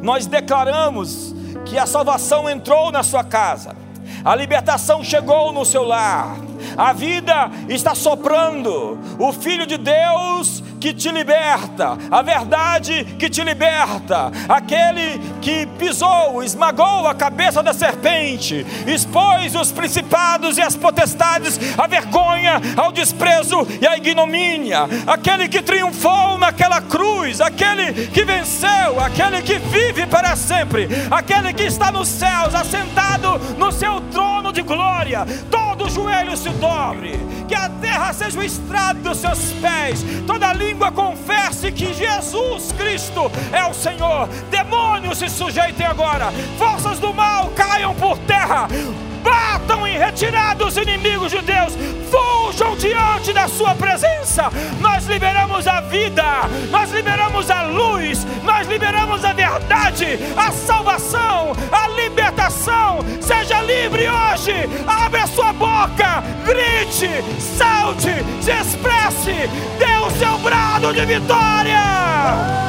nós 0.00 0.26
declaramos 0.26 1.34
que 1.64 1.78
a 1.78 1.86
salvação 1.86 2.48
entrou 2.48 2.90
na 2.90 3.02
sua 3.02 3.22
casa, 3.22 3.76
a 4.24 4.34
libertação 4.34 5.02
chegou 5.02 5.52
no 5.52 5.64
seu 5.64 5.84
lar, 5.84 6.36
a 6.76 6.92
vida 6.92 7.50
está 7.68 7.94
soprando, 7.94 8.98
o 9.18 9.32
Filho 9.32 9.66
de 9.66 9.76
Deus 9.76 10.62
que 10.82 10.92
te 10.92 11.12
liberta, 11.12 11.96
a 12.10 12.22
verdade 12.22 13.04
que 13.16 13.30
te 13.30 13.44
liberta, 13.44 14.32
aquele 14.48 15.20
que 15.40 15.64
pisou, 15.78 16.42
esmagou 16.42 17.06
a 17.06 17.14
cabeça 17.14 17.62
da 17.62 17.72
serpente, 17.72 18.66
expôs 18.84 19.54
os 19.54 19.70
principados 19.70 20.58
e 20.58 20.60
as 20.60 20.74
potestades 20.74 21.56
à 21.78 21.86
vergonha, 21.86 22.60
ao 22.76 22.90
desprezo 22.90 23.64
e 23.80 23.86
à 23.86 23.96
ignomínia, 23.96 24.88
aquele 25.06 25.48
que 25.48 25.62
triunfou 25.62 26.36
naquela 26.36 26.80
cruz, 26.80 27.40
aquele 27.40 28.08
que 28.08 28.24
venceu, 28.24 28.98
aquele 28.98 29.40
que 29.40 29.60
vive 29.60 30.04
para 30.08 30.34
sempre, 30.34 30.88
aquele 31.12 31.52
que 31.52 31.62
está 31.62 31.92
nos 31.92 32.08
céus, 32.08 32.56
assentado 32.56 33.38
no 33.56 33.70
seu 33.70 34.00
trono 34.10 34.52
de 34.52 34.62
glória, 34.62 35.24
todo 35.48 35.88
joelho 35.88 36.36
se 36.36 36.48
dobre, 36.48 37.20
que 37.52 37.56
a 37.56 37.68
terra 37.68 38.14
seja 38.14 38.40
o 38.40 38.42
estrado 38.42 39.00
dos 39.00 39.18
seus 39.18 39.52
pés, 39.60 40.02
toda 40.26 40.54
língua 40.54 40.90
confesse 40.90 41.70
que 41.70 41.92
Jesus 41.92 42.72
Cristo 42.72 43.30
é 43.52 43.62
o 43.66 43.74
Senhor. 43.74 44.26
Demônios 44.50 45.18
se 45.18 45.28
sujeitem 45.28 45.84
agora, 45.84 46.32
forças 46.56 46.98
do 46.98 47.12
mal 47.12 47.50
caiam 47.54 47.94
por 47.94 48.16
terra. 48.20 48.68
Batam 49.22 49.86
em 49.86 49.96
retirada 49.96 50.66
os 50.66 50.76
inimigos 50.76 51.30
de 51.30 51.40
Deus, 51.42 51.74
fujam 52.10 52.76
diante 52.76 53.32
da 53.32 53.46
Sua 53.46 53.74
presença. 53.74 54.50
Nós 54.80 55.06
liberamos 55.06 55.68
a 55.68 55.80
vida, 55.82 56.24
nós 56.70 56.90
liberamos 56.90 57.50
a 57.50 57.62
luz, 57.62 58.26
nós 58.42 58.66
liberamos 58.66 59.24
a 59.24 59.32
verdade, 59.32 60.18
a 60.36 60.50
salvação, 60.50 61.52
a 61.70 61.88
libertação. 61.88 62.98
Seja 63.20 63.62
livre 63.62 64.08
hoje, 64.08 64.52
abre 64.86 65.20
a 65.20 65.26
sua 65.26 65.52
boca, 65.52 66.22
grite, 66.44 67.08
salte, 67.42 68.10
se 68.40 68.50
expresse, 68.50 69.48
dê 69.78 69.96
o 70.06 70.10
seu 70.18 70.38
brado 70.38 70.92
de 70.92 71.04
vitória. 71.04 72.62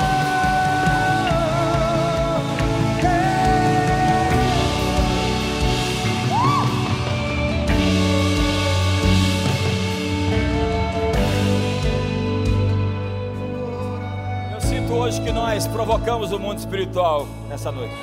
hoje 15.03 15.19
que 15.21 15.31
nós 15.31 15.67
provocamos 15.67 16.31
o 16.31 16.39
mundo 16.39 16.59
espiritual 16.59 17.27
nessa 17.49 17.71
noite. 17.71 17.93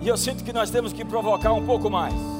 E 0.00 0.08
eu 0.08 0.16
sinto 0.16 0.42
que 0.42 0.52
nós 0.52 0.70
temos 0.70 0.92
que 0.92 1.04
provocar 1.04 1.52
um 1.52 1.64
pouco 1.64 1.88
mais. 1.88 2.37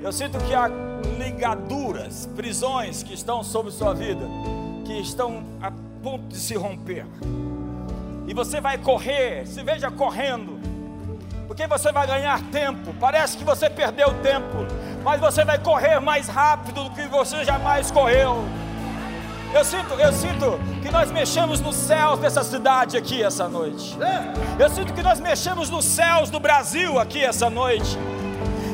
Eu 0.00 0.12
sinto 0.12 0.38
que 0.38 0.54
há 0.54 0.70
ligaduras, 1.18 2.28
prisões 2.36 3.02
que 3.02 3.12
estão 3.14 3.42
sobre 3.42 3.72
sua 3.72 3.92
vida, 3.92 4.24
que 4.84 4.92
estão 4.92 5.44
a 5.60 5.72
ponto 6.02 6.28
de 6.28 6.38
se 6.38 6.54
romper. 6.54 7.04
E 8.26 8.32
você 8.32 8.60
vai 8.60 8.78
correr, 8.78 9.46
se 9.46 9.62
veja 9.62 9.90
correndo, 9.90 10.60
porque 11.48 11.66
você 11.66 11.90
vai 11.90 12.06
ganhar 12.06 12.40
tempo. 12.52 12.94
Parece 13.00 13.36
que 13.36 13.42
você 13.42 13.68
perdeu 13.68 14.14
tempo, 14.22 14.58
mas 15.02 15.20
você 15.20 15.44
vai 15.44 15.58
correr 15.58 15.98
mais 15.98 16.28
rápido 16.28 16.84
do 16.84 16.90
que 16.90 17.02
você 17.08 17.44
jamais 17.44 17.90
correu. 17.90 18.44
Eu 19.52 19.64
sinto, 19.64 19.94
eu 19.94 20.12
sinto 20.12 20.60
que 20.80 20.90
nós 20.90 21.10
mexemos 21.10 21.60
nos 21.60 21.74
céus 21.74 22.20
dessa 22.20 22.44
cidade 22.44 22.96
aqui 22.96 23.22
essa 23.22 23.48
noite. 23.48 23.96
Eu 24.58 24.68
sinto 24.68 24.92
que 24.92 25.02
nós 25.02 25.18
mexemos 25.18 25.70
nos 25.70 25.86
céus 25.86 26.30
do 26.30 26.38
Brasil 26.38 26.98
aqui 27.00 27.24
essa 27.24 27.50
noite. 27.50 27.98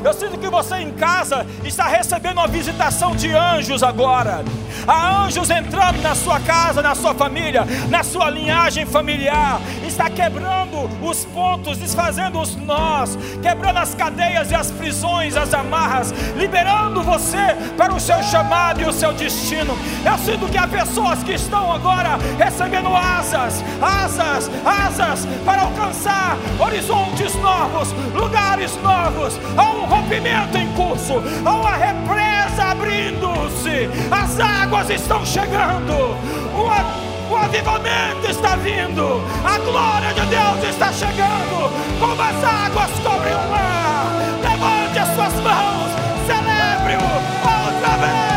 Eu 0.05 0.13
sinto 0.13 0.37
que 0.37 0.47
você 0.49 0.75
em 0.75 0.91
casa 0.91 1.47
está 1.63 1.87
recebendo 1.87 2.37
uma 2.37 2.47
visitação 2.47 3.15
de 3.15 3.31
anjos 3.31 3.81
agora. 3.81 4.45
Há 4.87 5.23
anjos 5.23 5.49
entrando 5.49 5.99
na 6.03 6.13
sua 6.13 6.39
casa, 6.39 6.79
na 6.79 6.93
sua 6.93 7.15
família, 7.15 7.65
na 7.89 8.03
sua 8.03 8.29
linhagem 8.29 8.85
familiar. 8.85 9.59
Está 9.83 10.07
quebrando 10.07 10.87
os 11.03 11.25
pontos, 11.25 11.79
desfazendo 11.79 12.39
os 12.39 12.55
nós, 12.55 13.17
quebrando 13.41 13.79
as 13.79 13.95
cadeias 13.95 14.51
e 14.51 14.55
as 14.55 14.69
prisões, 14.69 15.35
as 15.35 15.55
amarras, 15.55 16.13
liberando 16.37 17.01
você 17.01 17.55
para 17.75 17.91
o 17.91 17.99
seu 17.99 18.21
chamado 18.21 18.81
e 18.81 18.85
o 18.85 18.93
seu 18.93 19.11
destino. 19.11 19.75
Eu 20.05 20.17
sinto 20.19 20.47
que 20.51 20.57
há 20.57 20.67
pessoas 20.67 21.23
que 21.23 21.33
estão 21.33 21.71
agora 21.71 22.19
recebendo 22.37 22.95
asas, 22.95 23.63
asas, 23.81 24.51
asas 24.63 25.25
para 25.43 25.63
alcançar 25.63 26.37
horizontes 26.59 27.33
novos, 27.35 27.91
lugares 28.13 28.75
novos. 28.83 29.39
Há 29.57 29.71
um 29.71 29.94
rompimento 29.95 30.57
em 30.57 30.71
curso, 30.73 31.21
há 31.45 31.51
uma 31.51 31.75
represa 31.75 32.63
abrindo-se, 32.71 33.89
as 34.11 34.39
águas 34.39 34.89
estão 34.89 35.25
chegando, 35.25 36.15
uma 36.53 37.05
o 37.29 37.35
avivamento 37.35 38.29
está 38.29 38.55
vindo, 38.55 39.19
a 39.43 39.57
glória 39.57 40.13
de 40.13 40.25
Deus 40.27 40.69
está 40.69 40.93
chegando, 40.93 41.71
como 41.99 42.21
as 42.21 42.43
águas 42.43 42.91
cobrem 42.99 43.33
o 43.33 43.49
mar. 43.49 44.11
Levante 44.41 44.99
as 44.99 45.07
suas 45.15 45.33
mãos, 45.41 45.91
celebre-o 46.27 47.01
outra 47.01 47.97
vez. 47.97 48.35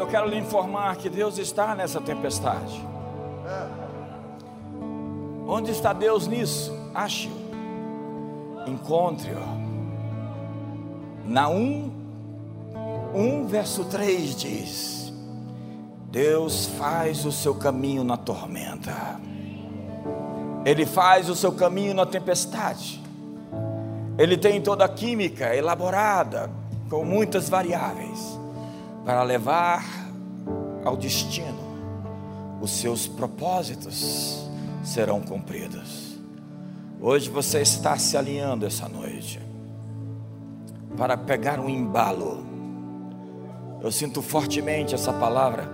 Eu 0.00 0.06
quero 0.08 0.28
lhe 0.28 0.38
informar 0.38 0.96
que 0.96 1.08
Deus 1.08 1.38
está 1.38 1.76
nessa 1.76 2.00
tempestade. 2.00 2.84
Onde 5.52 5.72
está 5.72 5.92
Deus 5.92 6.28
nisso? 6.28 6.72
Ache-o, 6.94 7.32
encontre-o. 8.70 9.42
Naum 11.26 11.90
1 13.12 13.46
verso 13.48 13.84
3 13.86 14.36
diz: 14.36 15.12
Deus 16.08 16.66
faz 16.66 17.24
o 17.24 17.32
seu 17.32 17.52
caminho 17.52 18.04
na 18.04 18.16
tormenta, 18.16 19.20
Ele 20.64 20.86
faz 20.86 21.28
o 21.28 21.34
seu 21.34 21.50
caminho 21.50 21.94
na 21.94 22.06
tempestade, 22.06 23.02
Ele 24.16 24.36
tem 24.36 24.62
toda 24.62 24.84
a 24.84 24.88
química 24.88 25.52
elaborada, 25.52 26.48
com 26.88 27.04
muitas 27.04 27.48
variáveis, 27.48 28.38
para 29.04 29.24
levar 29.24 29.84
ao 30.84 30.96
destino, 30.96 31.58
os 32.62 32.70
seus 32.70 33.08
propósitos 33.08 34.48
serão 34.82 35.20
cumpridos. 35.20 36.18
Hoje 37.00 37.30
você 37.30 37.60
está 37.60 37.98
se 37.98 38.16
alinhando 38.16 38.66
essa 38.66 38.88
noite 38.88 39.40
para 40.96 41.16
pegar 41.16 41.58
um 41.58 41.68
embalo 41.68 42.50
eu 43.82 43.90
sinto 43.90 44.20
fortemente 44.20 44.94
essa 44.94 45.12
palavra. 45.12 45.68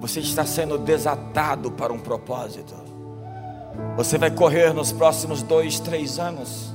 Você 0.00 0.20
está 0.20 0.46
sendo 0.46 0.78
desatado 0.78 1.70
para 1.70 1.92
um 1.92 1.98
propósito. 1.98 2.74
Você 3.96 4.16
vai 4.16 4.30
correr 4.30 4.72
nos 4.72 4.92
próximos 4.92 5.42
dois, 5.42 5.78
três 5.78 6.18
anos. 6.18 6.72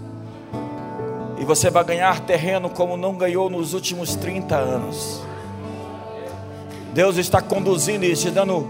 E 1.39 1.43
você 1.43 1.71
vai 1.71 1.83
ganhar 1.83 2.19
terreno 2.21 2.69
como 2.69 2.95
não 2.95 3.15
ganhou 3.15 3.49
nos 3.49 3.73
últimos 3.73 4.15
30 4.15 4.55
anos. 4.55 5.21
Deus 6.93 7.17
está 7.17 7.41
conduzindo 7.41 8.05
e 8.05 8.15
te 8.15 8.29
dando 8.29 8.69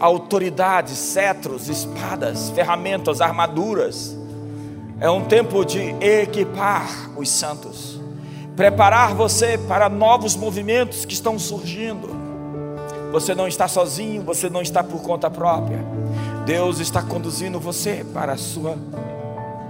autoridade, 0.00 0.96
cetros, 0.96 1.68
espadas, 1.68 2.50
ferramentas, 2.50 3.20
armaduras. 3.20 4.16
É 4.98 5.08
um 5.08 5.24
tempo 5.24 5.64
de 5.64 5.94
equipar 6.00 7.10
os 7.16 7.30
santos 7.30 8.00
preparar 8.60 9.14
você 9.14 9.56
para 9.56 9.88
novos 9.88 10.36
movimentos 10.36 11.06
que 11.06 11.14
estão 11.14 11.38
surgindo. 11.38 12.10
Você 13.10 13.34
não 13.34 13.48
está 13.48 13.66
sozinho, 13.66 14.22
você 14.22 14.50
não 14.50 14.60
está 14.60 14.84
por 14.84 15.00
conta 15.00 15.30
própria. 15.30 15.78
Deus 16.44 16.78
está 16.78 17.02
conduzindo 17.02 17.58
você 17.58 18.04
para 18.12 18.34
a 18.34 18.36
sua 18.36 18.76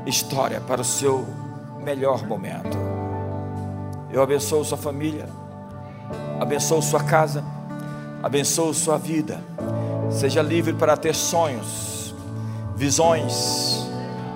história, 0.04 0.60
para 0.60 0.80
o 0.80 0.84
seu 0.84 1.24
melhor 1.84 2.26
momento. 2.26 2.76
Eu 4.12 4.20
abençoo 4.22 4.64
sua 4.64 4.76
família, 4.76 5.28
abençoo 6.40 6.82
sua 6.82 7.04
casa, 7.04 7.44
abençoo 8.20 8.74
sua 8.74 8.98
vida. 8.98 9.40
Seja 10.10 10.42
livre 10.42 10.72
para 10.72 10.96
ter 10.96 11.14
sonhos, 11.14 12.14
visões, 12.74 13.86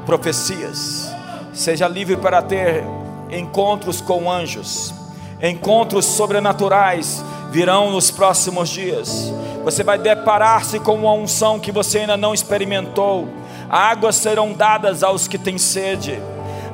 profecias. 0.07 1.13
Seja 1.53 1.89
livre 1.89 2.17
para 2.17 2.41
ter 2.41 2.85
encontros 3.31 4.01
com 4.01 4.31
anjos, 4.31 4.95
encontros 5.43 6.05
sobrenaturais 6.05 7.25
virão 7.51 7.91
nos 7.91 8.11
próximos 8.11 8.69
dias. 8.69 9.33
Você 9.65 9.83
vai 9.83 9.99
deparar-se 9.99 10.79
com 10.81 10.95
uma 10.95 11.13
unção 11.13 11.59
que 11.59 11.73
você 11.73 12.01
ainda 12.01 12.17
não 12.17 12.35
experimentou. 12.35 13.29
Águas 13.69 14.17
serão 14.17 14.53
dadas 14.53 15.03
aos 15.03 15.27
que 15.27 15.39
têm 15.39 15.57
sede. 15.57 16.21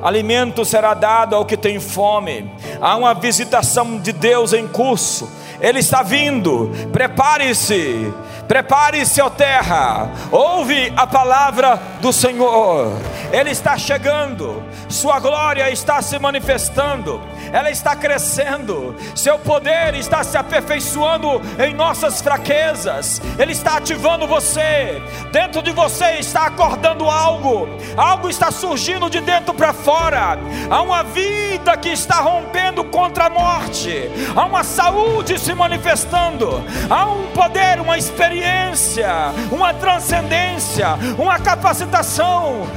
Alimento 0.01 0.65
será 0.65 0.93
dado 0.93 1.35
ao 1.35 1.45
que 1.45 1.55
tem 1.55 1.79
fome. 1.79 2.51
Há 2.81 2.95
uma 2.95 3.13
visitação 3.13 3.99
de 3.99 4.11
Deus 4.11 4.53
em 4.53 4.67
curso. 4.67 5.29
Ele 5.61 5.79
está 5.79 6.01
vindo. 6.01 6.71
Prepare-se. 6.91 8.11
Prepare-se, 8.51 9.21
ó 9.21 9.29
terra. 9.29 10.09
Ouve 10.29 10.91
a 10.97 11.07
palavra 11.07 11.79
do 12.01 12.11
Senhor. 12.11 12.91
Ele 13.31 13.49
está 13.49 13.77
chegando 13.77 14.61
sua 14.91 15.19
glória 15.19 15.71
está 15.71 16.01
se 16.01 16.19
manifestando, 16.19 17.21
ela 17.53 17.71
está 17.71 17.95
crescendo, 17.95 18.93
Seu 19.15 19.39
poder 19.39 19.95
está 19.95 20.23
se 20.23 20.37
aperfeiçoando 20.37 21.41
em 21.57 21.73
nossas 21.73 22.21
fraquezas, 22.21 23.21
Ele 23.39 23.53
está 23.53 23.77
ativando 23.77 24.27
você, 24.27 25.01
dentro 25.31 25.61
de 25.61 25.71
você 25.71 26.17
está 26.19 26.47
acordando 26.47 27.09
algo, 27.09 27.69
algo 27.95 28.29
está 28.29 28.51
surgindo 28.51 29.09
de 29.09 29.21
dentro 29.21 29.53
para 29.53 29.71
fora, 29.73 30.37
há 30.69 30.81
uma 30.81 31.03
vida 31.03 31.77
que 31.77 31.89
está 31.89 32.15
rompendo 32.15 32.83
contra 32.83 33.25
a 33.25 33.29
morte, 33.29 34.11
há 34.35 34.45
uma 34.45 34.63
saúde 34.63 35.39
se 35.39 35.53
manifestando, 35.53 36.61
há 36.89 37.05
um 37.05 37.27
poder, 37.27 37.79
uma 37.79 37.97
experiência, 38.41 39.11
uma 39.51 39.73
transcendência, 39.73 40.87
uma 41.17 41.39
capacitação 41.39 42.67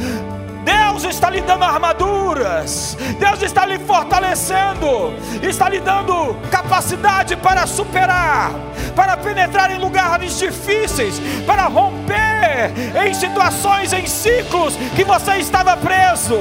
Deus 0.64 1.04
está 1.04 1.28
lhe 1.28 1.40
dando 1.42 1.64
armaduras, 1.64 2.96
Deus 3.18 3.42
está 3.42 3.66
lhe 3.66 3.78
fortalecendo, 3.78 5.12
está 5.42 5.68
lhe 5.68 5.80
dando 5.80 6.34
capacidade 6.50 7.36
para 7.36 7.66
superar, 7.66 8.50
para 8.96 9.16
penetrar 9.16 9.70
em 9.70 9.78
lugares 9.78 10.38
difíceis, 10.38 11.20
para 11.46 11.64
romper 11.64 12.72
em 13.06 13.12
situações, 13.12 13.92
em 13.92 14.06
ciclos 14.06 14.76
que 14.94 15.04
você 15.04 15.36
estava 15.36 15.76
preso. 15.76 16.38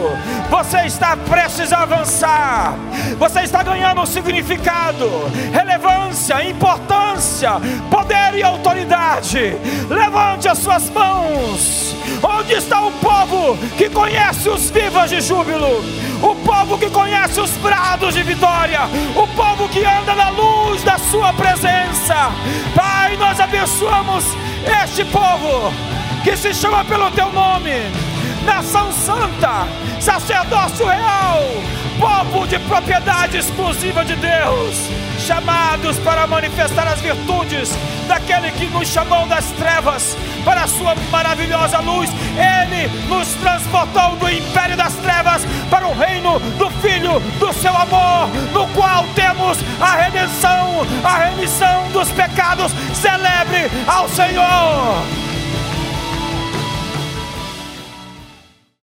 Você 0.49 0.86
está 0.86 1.17
prestes 1.17 1.74
a 1.74 1.82
avançar, 1.82 2.76
você 3.17 3.41
está 3.41 3.63
ganhando 3.63 4.05
significado, 4.05 5.09
relevância, 5.51 6.43
importância, 6.47 7.53
poder 7.89 8.36
e 8.36 8.43
autoridade. 8.43 9.57
Levante 9.89 10.47
as 10.47 10.59
suas 10.59 10.89
mãos. 10.89 12.03
Onde 12.22 12.54
está 12.54 12.82
o 12.82 12.91
povo 12.93 13.58
que 13.78 13.89
conhece 13.89 14.49
os 14.49 14.70
vivas 14.70 15.10
de 15.10 15.22
júbilo? 15.22 15.84
O 16.22 16.36
povo 16.36 16.78
que 16.78 16.89
conhece 16.89 17.39
os 17.39 17.51
prados 17.58 18.14
de 18.14 18.24
vitória? 18.24 18.82
O 19.16 19.28
povo 19.36 19.68
que 19.70 19.84
anda 19.84 20.16
na 20.16 20.30
luz 20.30 20.84
da 20.84 20.97
Sua 20.97 21.34
presença? 21.34 22.32
Pai, 22.76 23.18
nós 23.18 23.39
abençoamos 23.39 24.26
este 24.84 25.06
povo 25.06 25.74
que 26.24 26.38
se 26.38 26.54
chama 26.54 26.86
pelo 26.86 27.12
Teu 27.12 27.32
nome, 27.32 27.72
nação 28.43 28.91
santa, 28.91 29.67
sacerdócio 29.99 30.85
real, 30.85 31.41
povo 31.99 32.47
de 32.47 32.59
propriedade 32.59 33.37
exclusiva 33.37 34.03
de 34.03 34.15
Deus 34.15 35.03
chamados 35.23 35.97
para 35.99 36.27
manifestar 36.27 36.87
as 36.87 36.99
virtudes 36.99 37.71
daquele 38.07 38.51
que 38.51 38.65
nos 38.67 38.87
chamou 38.89 39.25
das 39.25 39.45
trevas 39.51 40.17
para 40.43 40.63
a 40.63 40.67
sua 40.67 40.95
maravilhosa 41.09 41.79
luz. 41.79 42.09
Ele 42.35 42.87
nos 43.07 43.29
transportou 43.35 44.15
do 44.17 44.29
império 44.29 44.75
das 44.75 44.93
trevas 44.95 45.43
para 45.69 45.87
o 45.87 45.93
reino 45.93 46.39
do 46.57 46.69
Filho 46.81 47.19
do 47.39 47.53
seu 47.53 47.75
amor, 47.75 48.27
no 48.51 48.67
qual 48.69 49.05
temos 49.15 49.57
a 49.79 49.95
redenção, 49.95 50.85
a 51.03 51.17
remissão 51.25 51.89
dos 51.91 52.09
pecados. 52.11 52.71
Celebre 52.93 53.71
ao 53.87 54.09
Senhor. 54.09 55.22